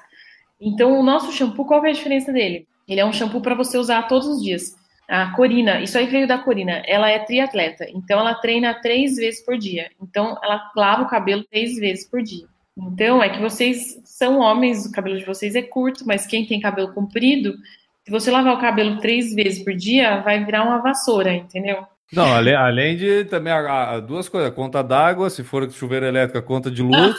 [0.60, 2.66] Então, o nosso shampoo, qual é a diferença dele?
[2.88, 4.74] Ele é um shampoo para você usar todos os dias.
[5.08, 9.44] A Corina, isso aí veio da Corina, ela é triatleta, então ela treina três vezes
[9.44, 9.88] por dia.
[10.02, 12.46] Então, ela lava o cabelo três vezes por dia.
[12.76, 16.60] Então, é que vocês são homens, o cabelo de vocês é curto, mas quem tem
[16.60, 17.54] cabelo comprido,
[18.04, 21.86] se você lavar o cabelo três vezes por dia, vai virar uma vassoura, entendeu?
[22.12, 26.06] Não, além, além de também a, a, duas coisas, a conta d'água, se for chuveiro
[26.06, 27.16] elétrico, conta de luz,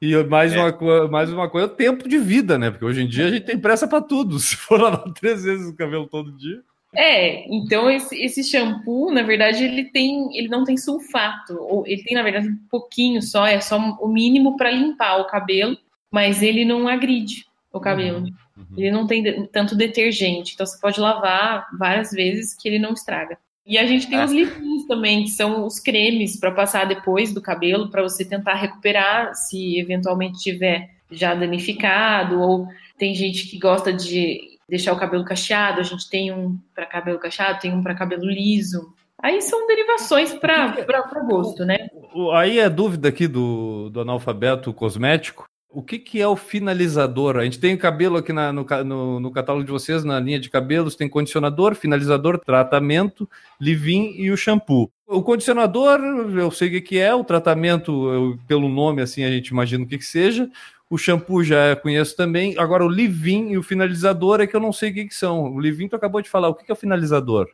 [0.00, 0.58] e mais, é.
[0.58, 2.70] uma, mais uma coisa, o tempo de vida, né?
[2.70, 4.38] Porque hoje em dia a gente tem pressa para tudo.
[4.40, 6.62] Se for lavar três vezes o cabelo todo dia.
[6.94, 12.02] É, então esse, esse shampoo, na verdade, ele tem, ele não tem sulfato, ou ele
[12.02, 15.76] tem, na verdade, um pouquinho só, é só o mínimo para limpar o cabelo,
[16.10, 18.18] mas ele não agride o cabelo.
[18.18, 18.76] Uhum, uhum.
[18.76, 23.38] Ele não tem tanto detergente, então você pode lavar várias vezes que ele não estraga.
[23.66, 24.24] E a gente tem ah.
[24.24, 28.54] os livrinhos também, que são os cremes para passar depois do cabelo, para você tentar
[28.54, 32.66] recuperar se eventualmente tiver já danificado, ou
[32.98, 37.18] tem gente que gosta de deixar o cabelo cacheado, a gente tem um para cabelo
[37.18, 38.94] cacheado, tem um para cabelo liso.
[39.22, 41.88] Aí são derivações para gosto, né?
[42.32, 45.44] Aí é dúvida aqui do, do analfabeto cosmético.
[45.72, 47.36] O que, que é o finalizador?
[47.36, 50.50] A gente tem cabelo aqui na, no, no, no, catálogo de vocês, na linha de
[50.50, 53.28] cabelos, tem condicionador, finalizador, tratamento,
[53.60, 54.90] leave-in e o shampoo.
[55.06, 56.00] O condicionador,
[56.36, 59.86] eu sei o que, é, o tratamento, eu, pelo nome, assim, a gente imagina o
[59.86, 60.50] que, que seja.
[60.88, 62.58] O shampoo já conheço também.
[62.58, 65.54] Agora, o leave-in e o finalizador é que eu não sei o que, que são.
[65.54, 67.48] O leave-in tu acabou de falar, o que, que é o finalizador?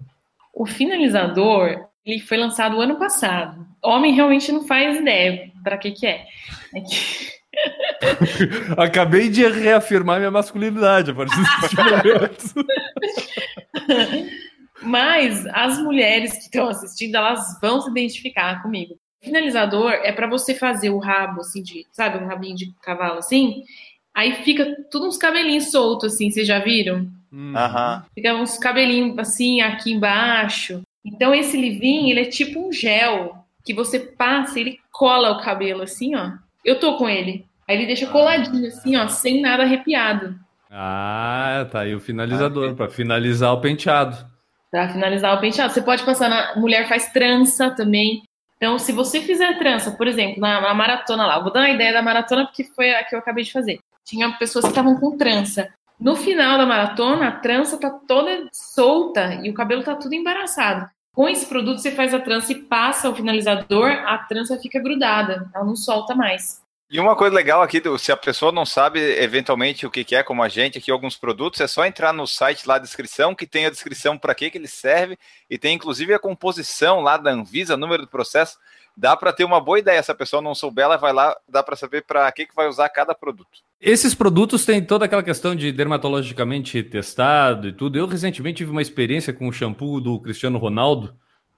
[0.55, 3.67] O finalizador, ele foi lançado ano passado.
[3.83, 6.25] Homem realmente não faz ideia para que, que é.
[6.75, 7.36] é que...
[8.77, 12.55] Acabei de reafirmar minha masculinidade a partir desse momento.
[14.83, 18.99] Mas as mulheres que estão assistindo, elas vão se identificar comigo.
[19.23, 23.65] Finalizador é para você fazer o rabo, assim, de, sabe, um rabinho de cavalo, assim.
[24.15, 27.11] Aí fica tudo uns cabelinhos soltos, assim, vocês já viram?
[27.33, 28.03] Uhum.
[28.15, 30.83] Fica uns cabelinhos, assim, aqui embaixo.
[31.05, 35.83] Então, esse livinho, ele é tipo um gel que você passa, ele cola o cabelo,
[35.83, 36.33] assim, ó.
[36.65, 37.46] Eu tô com ele.
[37.69, 40.39] Aí ele deixa coladinho, assim, ó, sem nada arrepiado.
[40.71, 44.17] Ah, tá aí o finalizador, ah, para finalizar o penteado.
[44.71, 45.73] Para finalizar o penteado.
[45.73, 46.57] Você pode passar na.
[46.57, 48.23] Mulher faz trança também.
[48.57, 51.93] Então, se você fizer trança, por exemplo, na, na maratona lá, vou dar uma ideia
[51.93, 53.79] da maratona porque foi a que eu acabei de fazer.
[54.05, 55.69] Tinha pessoas que estavam com trança.
[55.99, 60.89] No final da maratona, a trança tá toda solta e o cabelo tá tudo embaraçado.
[61.15, 65.49] Com esse produto, você faz a trança e passa o finalizador, a trança fica grudada,
[65.55, 66.63] ela não solta mais.
[66.89, 70.41] E uma coisa legal aqui, se a pessoa não sabe eventualmente o que é, como
[70.41, 73.71] a gente, aqui alguns produtos, é só entrar no site lá, descrição, que tem a
[73.71, 75.19] descrição para que, que ele serve,
[75.51, 78.57] e tem inclusive a composição lá da Anvisa, número do processo.
[78.97, 80.01] Dá para ter uma boa ideia.
[80.03, 82.69] Se a pessoa não souber, ela vai lá, dá para saber para que, que vai
[82.69, 83.59] usar cada produto.
[83.81, 87.99] Esses produtos têm toda aquela questão de dermatologicamente testado e tudo.
[87.99, 91.15] Eu recentemente tive uma experiência com o shampoo do Cristiano Ronaldo,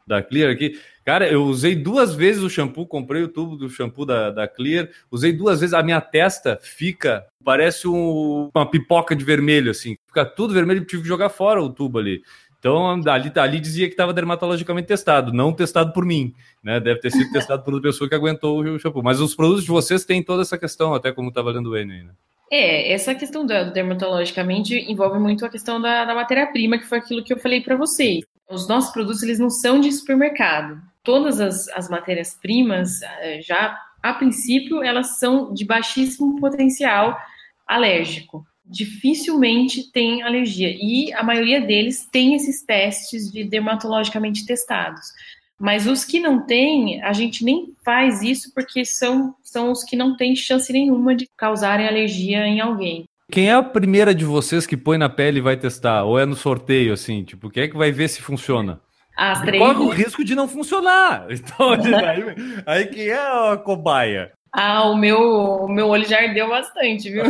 [0.09, 0.81] da Clear aqui.
[1.05, 4.89] Cara, eu usei duas vezes o shampoo, comprei o tubo do shampoo da, da Clear,
[5.11, 9.97] usei duas vezes, a minha testa fica, parece um, uma pipoca de vermelho, assim.
[10.07, 12.23] Fica tudo vermelho, tive que jogar fora o tubo ali.
[12.59, 16.81] Então, ali, ali dizia que estava dermatologicamente testado, não testado por mim, né?
[16.81, 19.03] Deve ter sido testado por uma pessoa que aguentou o shampoo.
[19.03, 21.87] Mas os produtos de vocês têm toda essa questão, até como estava lendo o aí,
[21.87, 22.11] né?
[22.51, 27.23] É, essa questão do dermatologicamente envolve muito a questão da, da matéria-prima, que foi aquilo
[27.23, 28.25] que eu falei para vocês.
[28.51, 30.81] Os nossos produtos, eles não são de supermercado.
[31.03, 37.19] Todas as, as matérias-primas, eh, já a princípio, elas são de baixíssimo potencial
[37.67, 40.71] alérgico dificilmente tem alergia.
[40.71, 45.07] E a maioria deles tem esses testes de dermatologicamente testados.
[45.59, 49.97] Mas os que não têm, a gente nem faz isso porque são, são os que
[49.97, 53.09] não têm chance nenhuma de causarem alergia em alguém.
[53.31, 56.05] Quem é a primeira de vocês que põe na pele e vai testar?
[56.05, 57.23] Ou é no sorteio, assim?
[57.25, 58.81] Tipo, quem é que vai ver se funciona?
[59.15, 59.63] As três...
[59.63, 61.27] Corre o risco de não funcionar.
[61.31, 62.25] Então, aí,
[62.65, 64.33] aí quem é a cobaia?
[64.51, 67.25] Ah, o meu, o meu olho já ardeu bastante, viu?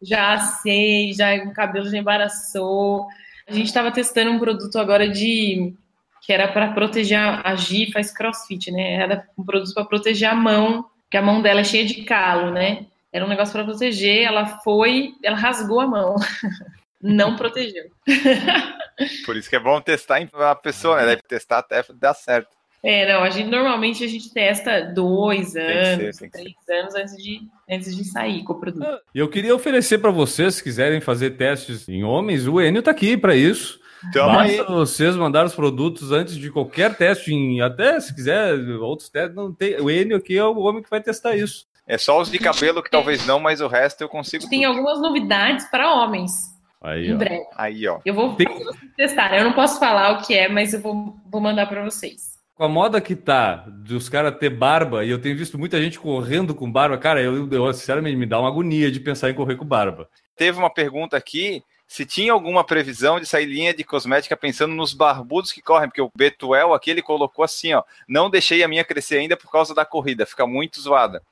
[0.00, 3.06] já sei, já o cabelo já embaraçou.
[3.46, 5.74] A gente estava testando um produto agora de
[6.22, 8.94] que era para proteger a Gi faz crossfit, né?
[8.94, 12.52] Era um produto para proteger a mão, que a mão dela é cheia de calo,
[12.52, 12.86] né?
[13.12, 16.16] Era um negócio para proteger, ela foi, ela rasgou a mão.
[17.02, 17.90] Não protegeu.
[19.26, 21.06] Por isso que é bom testar em a pessoa, né?
[21.06, 22.50] Deve testar até dar certo.
[22.84, 27.40] É, não, a gente normalmente a gente testa dois anos, ser, três anos antes de,
[27.70, 29.00] antes de sair com o produto.
[29.14, 32.90] E eu queria oferecer para vocês, se quiserem fazer testes em homens, o Enio tá
[32.90, 33.80] aqui para isso.
[34.12, 34.56] Tamo aí.
[34.56, 39.36] Basta vocês mandar os produtos antes de qualquer teste, em, até se quiser outros testes,
[39.36, 39.80] não tem.
[39.80, 41.66] O Enio aqui é o homem que vai testar isso.
[41.86, 44.48] É só os de cabelo que talvez não, mas o resto eu consigo.
[44.48, 44.70] Tem tudo.
[44.76, 46.32] algumas novidades para homens
[46.80, 47.16] Aí, em ó.
[47.16, 47.44] breve.
[47.56, 47.98] Aí, ó.
[48.04, 48.48] Eu vou Tem-
[48.96, 49.38] testarem.
[49.38, 52.32] Eu não posso falar o que é, mas eu vou, vou mandar para vocês.
[52.54, 55.98] Com a moda que tá dos caras ter barba, e eu tenho visto muita gente
[55.98, 59.56] correndo com barba, cara, eu, eu sinceramente me dá uma agonia de pensar em correr
[59.56, 60.08] com barba.
[60.36, 64.94] Teve uma pergunta aqui se tinha alguma previsão de sair linha de cosmética pensando nos
[64.94, 68.84] barbudos que correm, porque o Betuel aqui ele colocou assim, ó, não deixei a minha
[68.84, 71.22] crescer ainda por causa da corrida, fica muito zoada.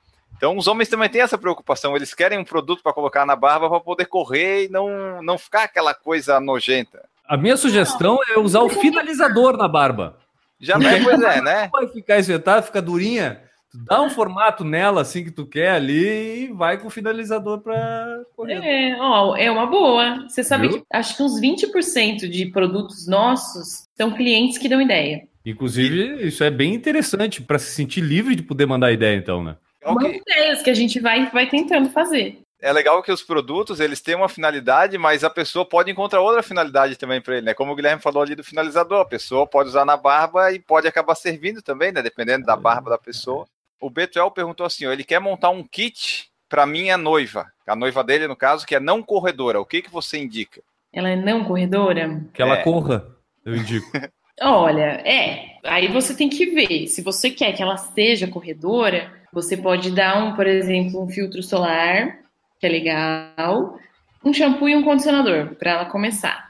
[0.41, 3.69] Então os homens também têm essa preocupação, eles querem um produto para colocar na barba
[3.69, 7.07] para poder correr e não, não ficar aquela coisa nojenta.
[7.27, 10.17] A minha sugestão é usar o finalizador na barba.
[10.59, 11.69] Já é, pois é, né?
[11.71, 13.39] Vai ficar esvetado, fica durinha.
[13.71, 17.61] Tu dá um formato nela assim que tu quer ali e vai com o finalizador
[17.61, 18.65] pra correr.
[18.65, 20.27] É, ó, é uma boa.
[20.27, 20.79] Você sabe Viu?
[20.79, 25.21] que acho que uns 20% de produtos nossos são clientes que dão ideia.
[25.45, 29.55] Inclusive, isso é bem interessante para se sentir livre de poder mandar ideia, então, né?
[29.83, 32.39] São que- ideias que a gente vai, vai tentando fazer.
[32.61, 36.43] é legal que os produtos eles têm uma finalidade, mas a pessoa pode encontrar outra
[36.43, 37.53] finalidade também para ele, né?
[37.55, 40.87] Como o Guilherme falou ali do finalizador, a pessoa pode usar na barba e pode
[40.87, 42.01] acabar servindo também, né?
[42.03, 43.47] Dependendo da barba da pessoa.
[43.81, 48.03] O Betuel perguntou assim: ó, ele quer montar um kit para minha noiva, a noiva
[48.03, 49.59] dele no caso, que é não corredora.
[49.59, 50.61] O que que você indica?
[50.93, 52.21] Ela é não corredora?
[52.33, 52.63] Que ela É.
[52.63, 53.07] corra,
[53.43, 53.89] eu indico.
[54.41, 55.57] Olha, é.
[55.63, 56.87] Aí você tem que ver.
[56.87, 61.43] Se você quer que ela seja corredora, você pode dar um, por exemplo, um filtro
[61.43, 62.19] solar,
[62.59, 63.77] que é legal,
[64.25, 66.49] um shampoo e um condicionador para ela começar.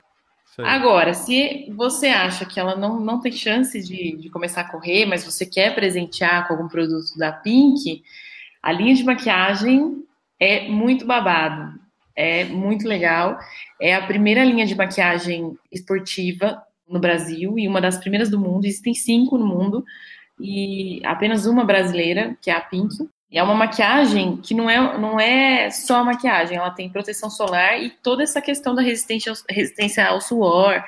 [0.59, 5.05] Agora, se você acha que ela não, não tem chance de, de começar a correr,
[5.05, 8.03] mas você quer presentear com algum produto da Pink,
[8.61, 10.03] a linha de maquiagem
[10.39, 11.79] é muito babado.
[12.15, 13.39] É muito legal.
[13.79, 18.65] É a primeira linha de maquiagem esportiva no Brasil e uma das primeiras do mundo.
[18.65, 19.83] Existem cinco no mundo
[20.39, 22.95] e apenas uma brasileira, que é a Pink.
[23.31, 27.29] E é uma maquiagem que não é, não é só a maquiagem, ela tem proteção
[27.29, 30.83] solar e toda essa questão da resistência, ao- resistência ao suor,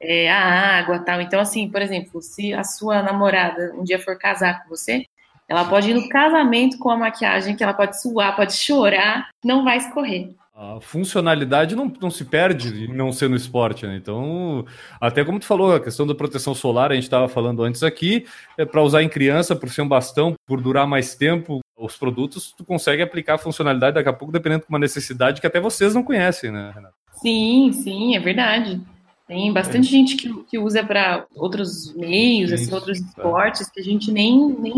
[0.00, 1.20] é, à água tal.
[1.20, 5.04] Então, assim, por exemplo, se a sua namorada um dia for casar com você,
[5.48, 9.64] ela pode ir no casamento com a maquiagem, que ela pode suar, pode chorar, não
[9.64, 10.30] vai escorrer.
[10.54, 13.96] A funcionalidade não, não se perde não ser no esporte, né?
[13.96, 14.66] Então,
[15.00, 18.26] até como tu falou, a questão da proteção solar, a gente estava falando antes aqui,
[18.58, 22.52] é para usar em criança, por ser um bastão, por durar mais tempo, os produtos,
[22.56, 25.94] tu consegue aplicar a funcionalidade daqui a pouco, dependendo de uma necessidade que até vocês
[25.94, 26.94] não conhecem, né, Renato?
[27.14, 28.80] Sim, sim, é verdade.
[29.26, 33.06] Tem bastante gente que, que usa para outros meios, assim, Isso, outros tá.
[33.06, 34.74] esportes que a gente nem, nem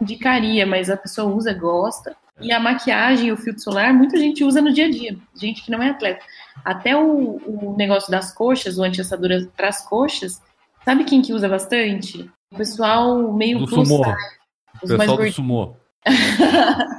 [0.00, 2.16] indicaria, mas a pessoa usa, gosta.
[2.40, 5.70] E a maquiagem, o filtro solar, muita gente usa no dia a dia, gente que
[5.70, 6.24] não é atleta.
[6.64, 10.42] Até o, o negócio das coxas, o anti-assadura para as coxas,
[10.84, 12.30] sabe quem que usa bastante?
[12.52, 14.00] O pessoal meio Do sumô.
[14.00, 14.16] mais
[14.80, 15.76] pessoal do sumô.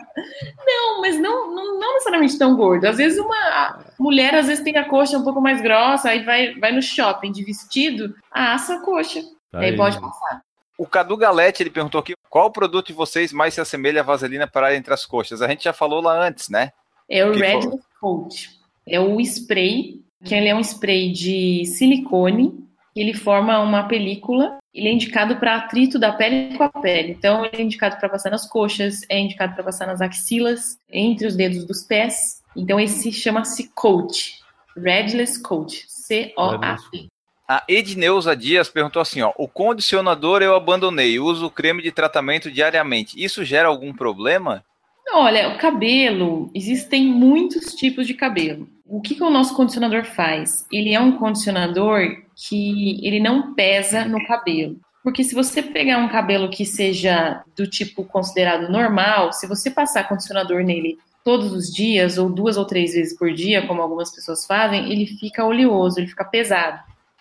[0.65, 2.85] Não, mas não, não, não necessariamente tão gordo.
[2.85, 6.53] Às vezes uma mulher às vezes tem a coxa um pouco mais grossa, aí vai,
[6.55, 9.21] vai no shopping de vestido, assa a coxa.
[9.51, 9.77] Tá aí aí.
[9.77, 10.41] pode passar.
[10.79, 14.47] O Cadu Galete ele perguntou aqui qual produto de vocês mais se assemelha à vaselina
[14.47, 15.41] para entre as coxas.
[15.41, 16.71] A gente já falou lá antes, né?
[17.09, 18.49] É o Que Red for- Coat.
[18.87, 22.57] É o spray, que ele é um spray de silicone,
[22.95, 27.11] ele forma uma película, ele é indicado para atrito da pele com a pele.
[27.11, 31.27] Então, ele é indicado para passar nas coxas, é indicado para passar nas axilas, entre
[31.27, 32.41] os dedos dos pés.
[32.55, 34.39] Então, esse chama-se Coat.
[34.77, 35.83] Redless Coat.
[35.89, 37.08] C-O-A-T.
[37.49, 42.51] A Edneuza Dias perguntou assim: ó, o condicionador eu abandonei, uso o creme de tratamento
[42.51, 43.15] diariamente.
[43.17, 44.63] Isso gera algum problema?
[45.11, 48.69] Olha, o cabelo, existem muitos tipos de cabelo.
[48.85, 50.67] O que, que o nosso condicionador faz?
[50.71, 54.79] Ele é um condicionador que ele não pesa no cabelo.
[55.03, 60.07] Porque se você pegar um cabelo que seja do tipo considerado normal, se você passar
[60.07, 64.45] condicionador nele todos os dias, ou duas ou três vezes por dia, como algumas pessoas
[64.45, 66.79] fazem, ele fica oleoso, ele fica pesado.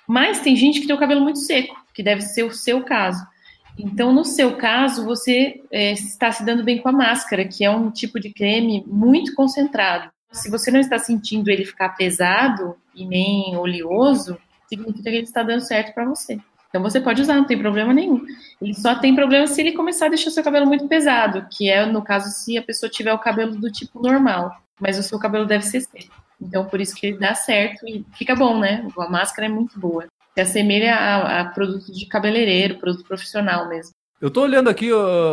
[0.09, 3.23] Mas tem gente que tem o cabelo muito seco, que deve ser o seu caso.
[3.79, 7.71] Então, no seu caso, você é, está se dando bem com a máscara, que é
[7.71, 10.11] um tipo de creme muito concentrado.
[10.33, 15.43] Se você não está sentindo ele ficar pesado e nem oleoso, significa que ele está
[15.43, 16.39] dando certo para você.
[16.69, 18.25] Então você pode usar, não tem problema nenhum.
[18.61, 21.87] Ele só tem problema se ele começar a deixar seu cabelo muito pesado, que é
[21.87, 25.47] no caso se a pessoa tiver o cabelo do tipo normal, mas o seu cabelo
[25.47, 26.28] deve ser seco.
[26.41, 28.86] Então por isso que ele dá certo e fica bom, né?
[28.99, 30.07] A máscara é muito boa.
[30.34, 33.93] Se assemelha a, a produto de cabeleireiro, produto profissional mesmo.
[34.20, 34.91] Eu tô olhando aqui,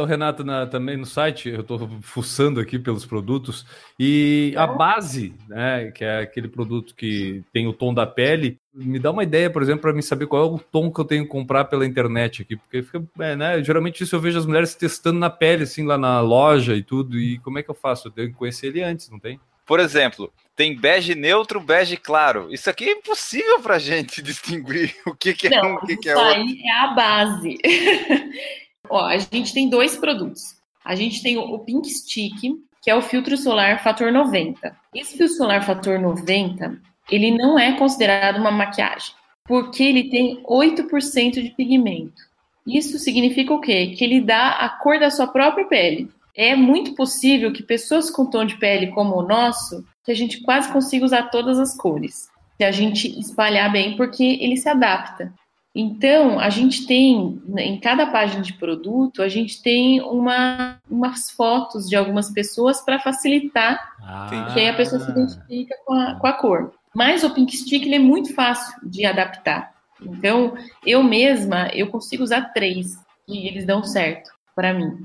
[0.07, 3.65] Renato, na, também no site, eu tô fuçando aqui pelos produtos,
[3.99, 8.99] e a base, né, que é aquele produto que tem o tom da pele, me
[8.99, 11.23] dá uma ideia, por exemplo, para mim saber qual é o tom que eu tenho
[11.23, 14.75] que comprar pela internet aqui, porque fica, é, né, geralmente isso eu vejo as mulheres
[14.75, 18.09] testando na pele, assim, lá na loja e tudo, e como é que eu faço?
[18.09, 19.39] Eu tenho que conhecer ele antes, não tem?
[19.65, 22.53] Por exemplo, tem bege neutro, bege claro.
[22.53, 25.97] Isso aqui é impossível para gente distinguir o que, que é não, um, o que,
[25.97, 26.41] que é isso outro.
[26.41, 27.57] aí é a base.
[28.89, 30.55] Ó, a gente tem dois produtos.
[30.83, 32.39] A gente tem o Pink Stick,
[32.81, 34.77] que é o filtro solar fator 90.
[34.93, 39.11] Esse filtro solar fator 90, ele não é considerado uma maquiagem,
[39.45, 42.21] porque ele tem 8% de pigmento.
[42.65, 43.95] Isso significa o quê?
[43.95, 46.09] Que ele dá a cor da sua própria pele.
[46.35, 50.41] É muito possível que pessoas com tom de pele como o nosso, que a gente
[50.41, 52.27] quase consiga usar todas as cores.
[52.57, 55.33] Se a gente espalhar bem, porque ele se adapta.
[55.73, 61.89] Então, a gente tem, em cada página de produto, a gente tem uma, umas fotos
[61.89, 66.27] de algumas pessoas para facilitar Ah, que aí a pessoa se identifica com a, com
[66.27, 66.73] a cor.
[66.95, 69.73] Mas o Pink Stick ele é muito fácil de adaptar.
[70.01, 70.55] Então,
[70.85, 74.97] eu mesma, eu consigo usar três e eles dão certo para mim.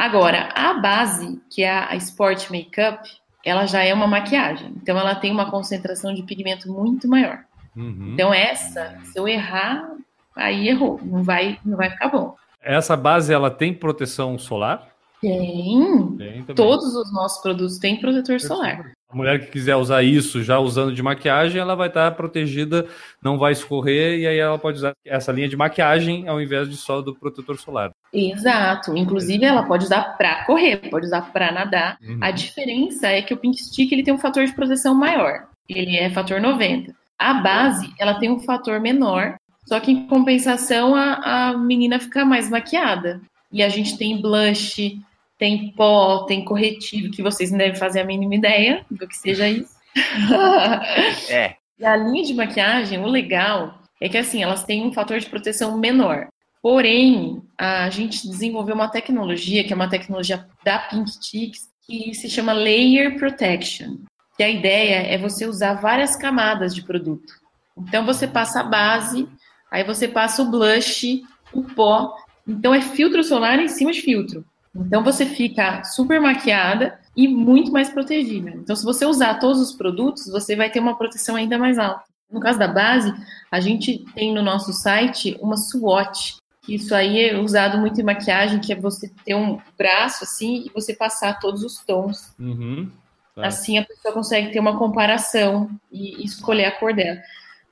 [0.00, 3.06] Agora, a base, que é a Sport Makeup,
[3.44, 4.72] ela já é uma maquiagem.
[4.80, 7.40] Então, ela tem uma concentração de pigmento muito maior.
[7.76, 8.12] Uhum.
[8.14, 9.90] Então, essa, se eu errar,
[10.34, 10.98] aí errou.
[11.04, 12.34] Não vai, não vai ficar bom.
[12.62, 14.88] Essa base, ela tem proteção solar?
[15.20, 16.16] Tem.
[16.16, 16.44] Tem.
[16.54, 18.92] Todos os nossos produtos têm protetor solar.
[19.06, 22.86] A mulher que quiser usar isso já usando de maquiagem, ela vai estar protegida,
[23.22, 26.76] não vai escorrer, e aí ela pode usar essa linha de maquiagem ao invés de
[26.76, 27.92] só do protetor solar.
[28.12, 28.96] Exato.
[28.96, 31.96] Inclusive, ela pode usar para correr, pode usar para nadar.
[32.02, 32.18] Uhum.
[32.20, 35.46] A diferença é que o Pink Stick ele tem um fator de proteção maior.
[35.68, 36.92] Ele é fator 90.
[37.18, 39.36] A base, ela tem um fator menor,
[39.66, 43.20] só que em compensação a, a menina fica mais maquiada.
[43.52, 44.98] E a gente tem blush,
[45.38, 49.48] tem pó, tem corretivo, que vocês não devem fazer a mínima ideia do que seja
[49.48, 49.78] isso.
[51.28, 51.54] É.
[51.78, 55.26] E a linha de maquiagem, o legal é que assim, elas têm um fator de
[55.26, 56.28] proteção menor.
[56.62, 62.28] Porém, a gente desenvolveu uma tecnologia, que é uma tecnologia da Pink Chicks, que se
[62.28, 63.96] chama Layer Protection.
[64.36, 67.32] Que a ideia é você usar várias camadas de produto.
[67.76, 69.28] Então você passa a base,
[69.70, 72.14] aí você passa o blush, o pó.
[72.46, 74.44] Então é filtro solar em cima de filtro.
[74.74, 78.50] Então você fica super maquiada e muito mais protegida.
[78.50, 82.04] Então, se você usar todos os produtos, você vai ter uma proteção ainda mais alta.
[82.30, 83.12] No caso da base,
[83.50, 86.39] a gente tem no nosso site uma que
[86.74, 90.70] isso aí é usado muito em maquiagem, que é você ter um braço assim e
[90.72, 92.32] você passar todos os tons.
[92.38, 92.90] Uhum.
[93.34, 93.46] Tá.
[93.46, 97.20] Assim a pessoa consegue ter uma comparação e escolher a cor dela.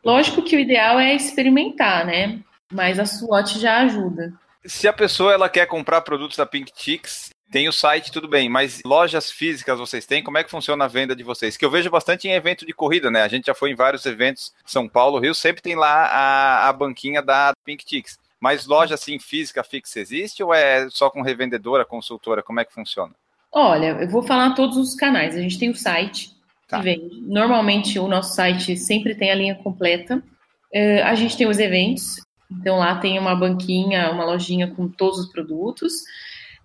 [0.05, 2.41] Lógico que o ideal é experimentar, né?
[2.73, 4.33] Mas a SWOT já ajuda.
[4.65, 8.49] Se a pessoa ela quer comprar produtos da Pink Chicks, tem o site, tudo bem,
[8.49, 10.23] mas lojas físicas vocês têm?
[10.23, 11.57] Como é que funciona a venda de vocês?
[11.57, 13.23] Que eu vejo bastante em evento de corrida, né?
[13.23, 16.73] A gente já foi em vários eventos, São Paulo, Rio, sempre tem lá a, a
[16.73, 18.19] banquinha da Pink Chicks.
[18.41, 22.43] Mas loja assim física fixa existe ou é só com revendedora, consultora?
[22.43, 23.13] Como é que funciona?
[23.51, 25.37] Olha, eu vou falar todos os canais.
[25.37, 26.37] A gente tem o site
[26.69, 26.77] Tá.
[26.79, 27.23] que vende.
[27.23, 30.23] Normalmente o nosso site sempre tem a linha completa.
[30.73, 32.21] Eh, a gente tem os eventos,
[32.53, 35.93] então lá tem uma banquinha, uma lojinha com todos os produtos.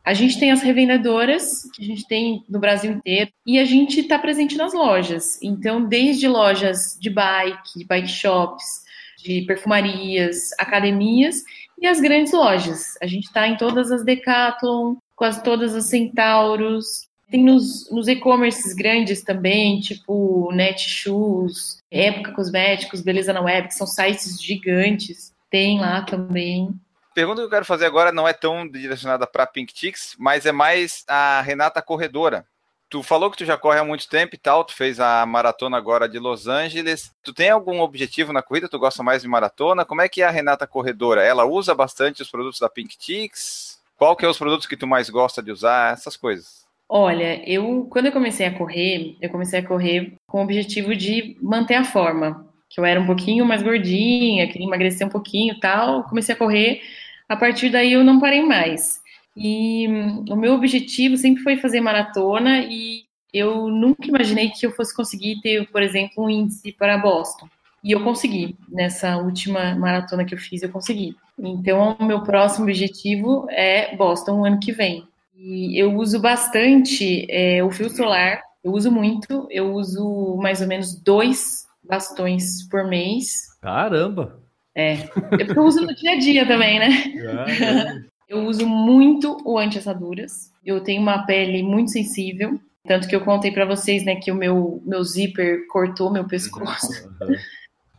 [0.04, 4.02] A gente tem as revendedoras, que a gente tem no Brasil inteiro, e a gente
[4.02, 5.42] está presente nas lojas.
[5.42, 8.83] Então, desde lojas de bike, bike shops,
[9.24, 11.44] de perfumarias, academias
[11.80, 12.98] e as grandes lojas.
[13.02, 17.08] A gente está em todas as Decathlon, quase todas as Centauros.
[17.30, 23.88] Tem nos, nos e-commerces grandes também, tipo Netshoes, Época Cosméticos, Beleza na Web, que são
[23.88, 25.34] sites gigantes.
[25.50, 26.70] Tem lá também.
[27.14, 30.52] Pergunta que eu quero fazer agora não é tão direcionada para Pink Chicks, mas é
[30.52, 32.46] mais a Renata Corredora.
[32.94, 35.76] Tu falou que tu já corre há muito tempo e tal, tu fez a maratona
[35.76, 37.12] agora de Los Angeles.
[37.24, 38.70] Tu tem algum objetivo na corrida?
[38.70, 39.84] Tu gosta mais de maratona?
[39.84, 41.24] Como é que é a Renata Corredora?
[41.24, 43.80] Ela usa bastante os produtos da Pink Chicks?
[43.98, 45.92] Qual que é os produtos que tu mais gosta de usar?
[45.92, 46.68] Essas coisas.
[46.88, 51.36] Olha, eu quando eu comecei a correr, eu comecei a correr com o objetivo de
[51.42, 56.04] manter a forma, que eu era um pouquinho mais gordinha, queria emagrecer um pouquinho, tal.
[56.04, 56.80] Comecei a correr,
[57.28, 59.02] a partir daí eu não parei mais.
[59.36, 63.04] E hum, o meu objetivo sempre foi fazer maratona e
[63.34, 67.48] eu nunca imaginei que eu fosse conseguir ter, por exemplo, um índice para Boston.
[67.84, 68.56] E eu consegui.
[68.70, 71.16] Nessa última maratona que eu fiz, eu consegui.
[71.38, 75.06] Então, o meu próximo objetivo é Boston o ano que vem.
[75.36, 80.68] E eu uso bastante é, o fio solar, eu uso muito, eu uso mais ou
[80.68, 83.58] menos dois bastões por mês.
[83.62, 84.40] Caramba!
[84.76, 85.08] É, é
[85.50, 86.90] eu uso no dia a dia também, né?
[87.22, 88.06] Caramba.
[88.34, 90.52] Eu uso muito o anti-assaduras.
[90.66, 94.36] Eu tenho uma pele muito sensível, tanto que eu contei para vocês, né, que o
[94.36, 96.88] meu meu zíper cortou meu pescoço.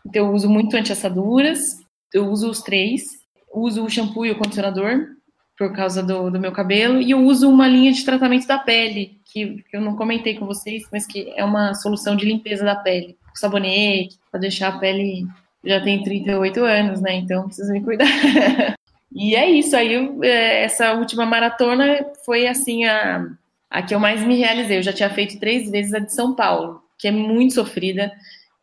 [0.07, 1.79] Então eu uso muito anti-assaduras.
[2.13, 3.05] Eu uso os três.
[3.51, 5.07] Uso o shampoo e o condicionador
[5.57, 9.21] por causa do, do meu cabelo e eu uso uma linha de tratamento da pele
[9.25, 12.75] que, que eu não comentei com vocês, mas que é uma solução de limpeza da
[12.75, 15.27] pele, sabonete para deixar a pele
[15.65, 17.15] já tem 38 anos, né?
[17.15, 18.07] Então preciso me cuidar.
[19.15, 23.25] E é isso, aí é, essa última maratona foi assim a,
[23.71, 24.79] a que eu mais me realizei.
[24.79, 28.13] Eu já tinha feito três vezes a de São Paulo, que é muito sofrida,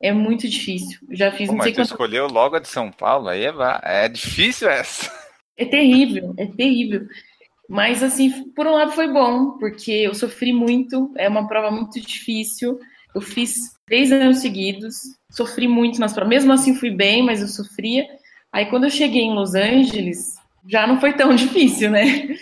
[0.02, 1.00] é muito difícil.
[1.10, 4.10] Eu já fiz Pô, mas tu escolheu logo a de São Paulo, aí é, é
[4.10, 5.10] difícil essa.
[5.58, 7.08] É terrível, é terrível.
[7.70, 12.02] Mas assim, por um lado foi bom, porque eu sofri muito, é uma prova muito
[12.02, 12.78] difícil.
[13.16, 13.54] Eu fiz
[13.86, 14.96] três anos seguidos,
[15.30, 16.30] sofri muito nas provas.
[16.30, 18.06] Mesmo assim fui bem, mas eu sofria.
[18.52, 22.38] Aí quando eu cheguei em Los Angeles, já não foi tão difícil, né?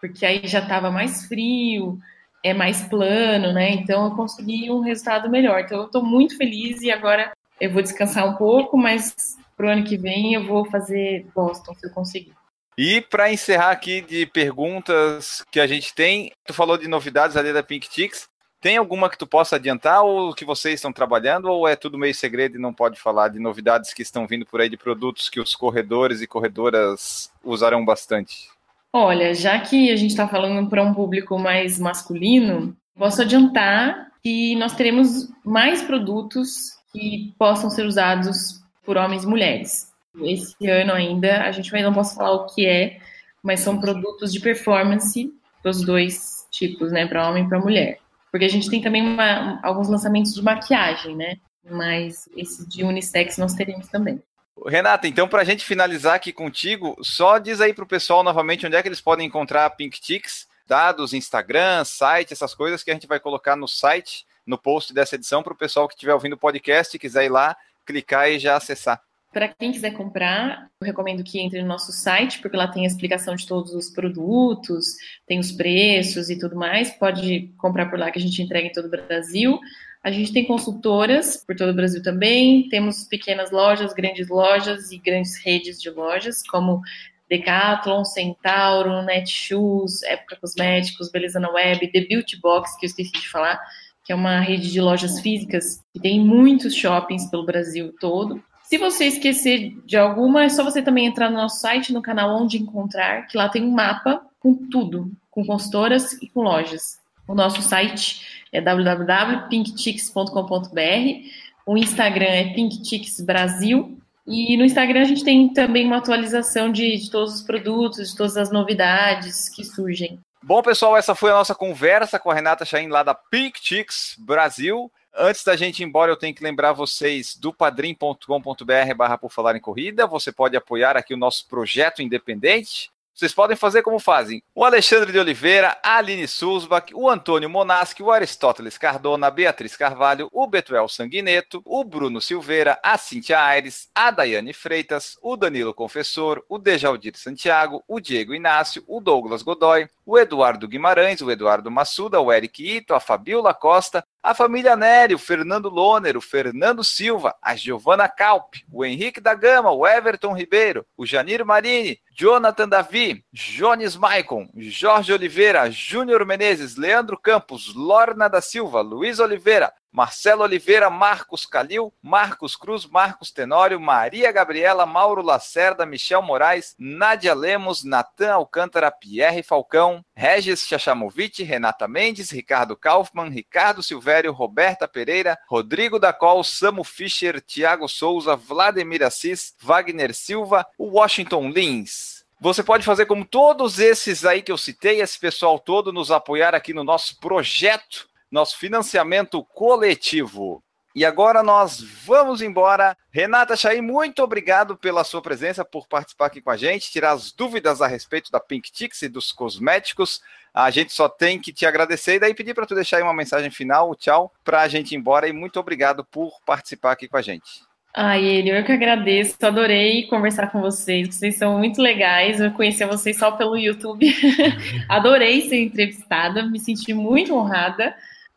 [0.00, 1.98] Porque aí já estava mais frio,
[2.42, 3.70] é mais plano, né?
[3.70, 5.60] Então eu consegui um resultado melhor.
[5.60, 9.14] Então eu estou muito feliz e agora eu vou descansar um pouco, mas
[9.56, 12.32] pro ano que vem eu vou fazer Boston se eu conseguir.
[12.76, 17.52] E para encerrar aqui de perguntas que a gente tem, tu falou de novidades ali
[17.52, 18.28] da Pink Chicks.
[18.64, 22.14] Tem alguma que tu possa adiantar ou que vocês estão trabalhando ou é tudo meio
[22.14, 25.38] segredo e não pode falar de novidades que estão vindo por aí de produtos que
[25.38, 28.48] os corredores e corredoras usarão bastante?
[28.90, 34.56] Olha, já que a gente está falando para um público mais masculino, posso adiantar que
[34.56, 39.92] nós teremos mais produtos que possam ser usados por homens e mulheres.
[40.22, 42.96] Esse ano ainda, a gente ainda não posso falar o que é,
[43.42, 45.30] mas são produtos de performance
[45.62, 48.03] dos dois tipos, né, para homem e para mulher.
[48.34, 51.36] Porque a gente tem também uma, alguns lançamentos de maquiagem, né?
[51.70, 54.20] Mas esse de unissex nós teremos também.
[54.66, 58.66] Renata, então para a gente finalizar aqui contigo, só diz aí para o pessoal novamente
[58.66, 62.90] onde é que eles podem encontrar a Pink Chicks, dados, Instagram, site, essas coisas que
[62.90, 66.12] a gente vai colocar no site, no post dessa edição, para o pessoal que estiver
[66.12, 67.56] ouvindo o podcast e quiser ir lá,
[67.86, 69.00] clicar e já acessar.
[69.34, 72.86] Para quem quiser comprar, eu recomendo que entre no nosso site, porque lá tem a
[72.86, 74.94] explicação de todos os produtos,
[75.26, 76.92] tem os preços e tudo mais.
[76.92, 79.58] Pode comprar por lá que a gente entrega em todo o Brasil.
[80.04, 82.68] A gente tem consultoras por todo o Brasil também.
[82.68, 86.80] Temos pequenas lojas, grandes lojas e grandes redes de lojas, como
[87.28, 93.28] Decathlon, Centauro, Netshoes, Época Cosméticos, Beleza na Web, The Beauty Box, que eu esqueci de
[93.28, 93.60] falar,
[94.04, 98.40] que é uma rede de lojas físicas que tem muitos shoppings pelo Brasil todo.
[98.64, 102.42] Se você esquecer de alguma, é só você também entrar no nosso site, no canal
[102.42, 106.98] Onde Encontrar, que lá tem um mapa com tudo, com consultoras e com lojas.
[107.26, 111.28] O nosso site é www.pinkchicks.com.br.
[111.66, 113.98] O Instagram é Pinkchicks Brasil.
[114.26, 118.16] E no Instagram a gente tem também uma atualização de, de todos os produtos, de
[118.16, 120.18] todas as novidades que surgem.
[120.42, 124.16] Bom, pessoal, essa foi a nossa conversa com a Renata Chain lá da Pink Chicks
[124.18, 124.90] Brasil.
[125.16, 129.54] Antes da gente ir embora, eu tenho que lembrar vocês do padrim.com.br barra por falar
[129.54, 130.08] em corrida.
[130.08, 132.90] Você pode apoiar aqui o nosso projeto independente.
[133.14, 138.02] Vocês podem fazer como fazem o Alexandre de Oliveira, a Aline Sulzbach, o Antônio Monaschi,
[138.02, 143.88] o Aristóteles Cardona, a Beatriz Carvalho, o Betuel Sanguineto, o Bruno Silveira, a Cintia Aires,
[143.94, 149.88] a Daiane Freitas, o Danilo Confessor, o Dejaldir Santiago, o Diego Inácio, o Douglas Godoy,
[150.06, 155.14] o Eduardo Guimarães, o Eduardo Massuda, o Eric Ito, a Fabiola Costa, a família Nery,
[155.14, 160.32] o Fernando Loner, o Fernando Silva, a Giovana Calp, o Henrique da Gama, o Everton
[160.32, 168.28] Ribeiro, o Janir Marini, Jonathan Davi, Jones Maicon, Jorge Oliveira, Júnior Menezes, Leandro Campos, Lorna
[168.28, 175.22] da Silva, Luiz Oliveira, Marcelo Oliveira, Marcos Calil, Marcos Cruz, Marcos Tenório, Maria Gabriela, Mauro
[175.22, 183.28] Lacerda, Michel Moraes, Nádia Lemos, Natan Alcântara, Pierre Falcão, Regis Chachamovic, Renata Mendes, Ricardo Kaufmann,
[183.28, 190.66] Ricardo Silvério, Roberta Pereira, Rodrigo da Col, Samu Fischer, Tiago Souza, Vladimir Assis, Wagner Silva,
[190.76, 192.24] Washington Lins.
[192.40, 196.52] Você pode fazer como todos esses aí que eu citei, esse pessoal todo, nos apoiar
[196.52, 200.62] aqui no nosso projeto nosso financiamento coletivo.
[200.94, 202.96] E agora nós vamos embora.
[203.10, 207.32] Renata Chay, muito obrigado pela sua presença, por participar aqui com a gente, tirar as
[207.32, 210.20] dúvidas a respeito da Pink Tix e dos cosméticos.
[210.54, 213.12] A gente só tem que te agradecer e daí pedir para tu deixar aí uma
[213.12, 217.16] mensagem final, tchau, para a gente ir embora e muito obrigado por participar aqui com
[217.16, 217.64] a gente.
[217.96, 221.14] Ai, ele, eu que agradeço, adorei conversar com vocês.
[221.14, 222.40] Vocês são muito legais.
[222.40, 224.06] Eu conheci vocês só pelo YouTube.
[224.88, 227.94] adorei ser entrevistada, me senti muito honrada.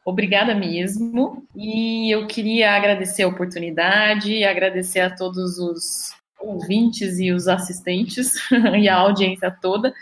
[0.07, 1.45] Obrigada mesmo.
[1.53, 8.31] E eu queria agradecer a oportunidade, agradecer a todos os ouvintes e os assistentes
[8.79, 9.93] e a audiência toda.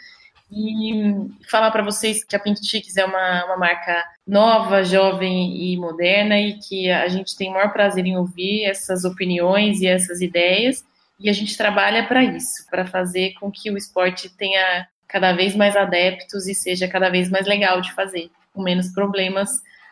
[0.51, 1.11] E
[1.49, 6.39] falar para vocês que a Pink Chicks é uma, uma marca nova, jovem e moderna
[6.39, 10.85] e que a gente tem o maior prazer em ouvir essas opiniões e essas ideias.
[11.19, 15.55] E a gente trabalha para isso, para fazer com que o esporte tenha cada vez
[15.55, 19.49] mais adeptos e seja cada vez mais legal de fazer, com menos problemas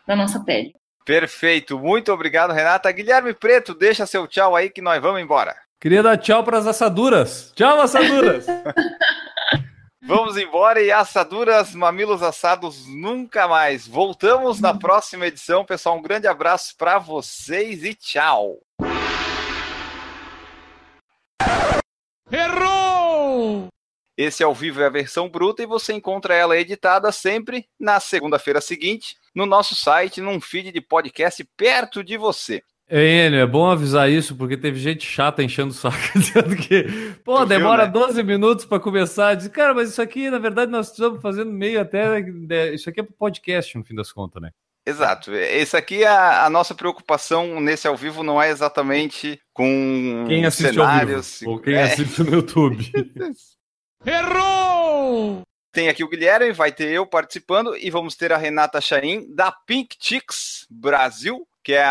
[0.07, 0.73] na nossa pele.
[1.05, 2.91] Perfeito, muito obrigado, Renata.
[2.91, 5.55] Guilherme Preto, deixa seu tchau aí que nós vamos embora.
[5.79, 7.51] Queria dar tchau para as assaduras.
[7.55, 8.45] Tchau, assaduras!
[10.05, 13.87] Vamos embora e assaduras, mamilos assados nunca mais.
[13.87, 15.97] Voltamos na próxima edição, pessoal.
[15.97, 18.59] Um grande abraço para vocês e tchau.
[22.29, 22.82] Errou!
[24.17, 28.61] Esse ao vivo é a versão bruta e você encontra ela editada sempre na segunda-feira
[28.61, 32.61] seguinte no nosso site, num feed de podcast perto de você.
[32.87, 36.83] É, Enio, é bom avisar isso, porque teve gente chata enchendo o saco, dizendo que,
[37.23, 38.07] pô, tu demora viu, né?
[38.07, 39.33] 12 minutos para começar.
[39.35, 42.21] Diz, cara, mas isso aqui, na verdade, nós estamos fazendo meio até.
[42.21, 44.51] Né, isso aqui é podcast, no fim das contas, né?
[44.85, 45.33] Exato.
[45.33, 50.73] Esse aqui, a, a, nossa preocupação nesse ao vivo não é exatamente com quem assiste
[50.73, 51.15] cenários.
[51.15, 51.83] Ao vivo, ou quem é.
[51.83, 52.91] assiste no YouTube.
[54.05, 55.41] Errou!
[55.71, 59.51] Tem aqui o Guilherme, vai ter eu participando e vamos ter a Renata Chain da
[59.51, 61.89] Pink Chicks Brasil, que é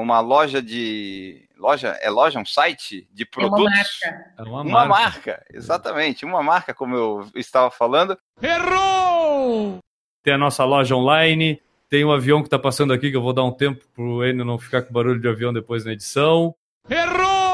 [0.00, 3.64] uma loja de loja é loja um site de produtos.
[4.04, 4.32] É uma marca.
[4.38, 5.30] É uma, uma marca.
[5.32, 5.46] marca.
[5.52, 8.16] exatamente, uma marca como eu estava falando.
[8.40, 9.78] Errou!
[10.22, 13.32] Tem a nossa loja online, tem um avião que está passando aqui que eu vou
[13.32, 16.54] dar um tempo pro Enio não ficar com barulho de avião depois na edição.
[16.88, 17.45] Errou!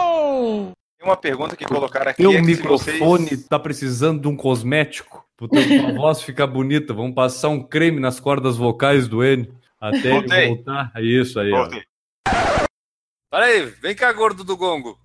[1.03, 2.23] Tem uma pergunta que colocaram aqui.
[2.23, 3.49] Meu é microfone vocês...
[3.49, 5.27] tá precisando de um cosmético.
[5.37, 6.95] Puta, a voz ficar bonita.
[6.95, 9.53] Vamos passar um creme nas cordas vocais do Enio.
[9.81, 10.39] Até Voltei.
[10.39, 10.93] ele voltar.
[10.95, 11.51] É isso aí.
[11.51, 11.83] Voltei.
[12.29, 13.37] Ó.
[13.37, 14.97] Aí, vem cá, gordo do gongo.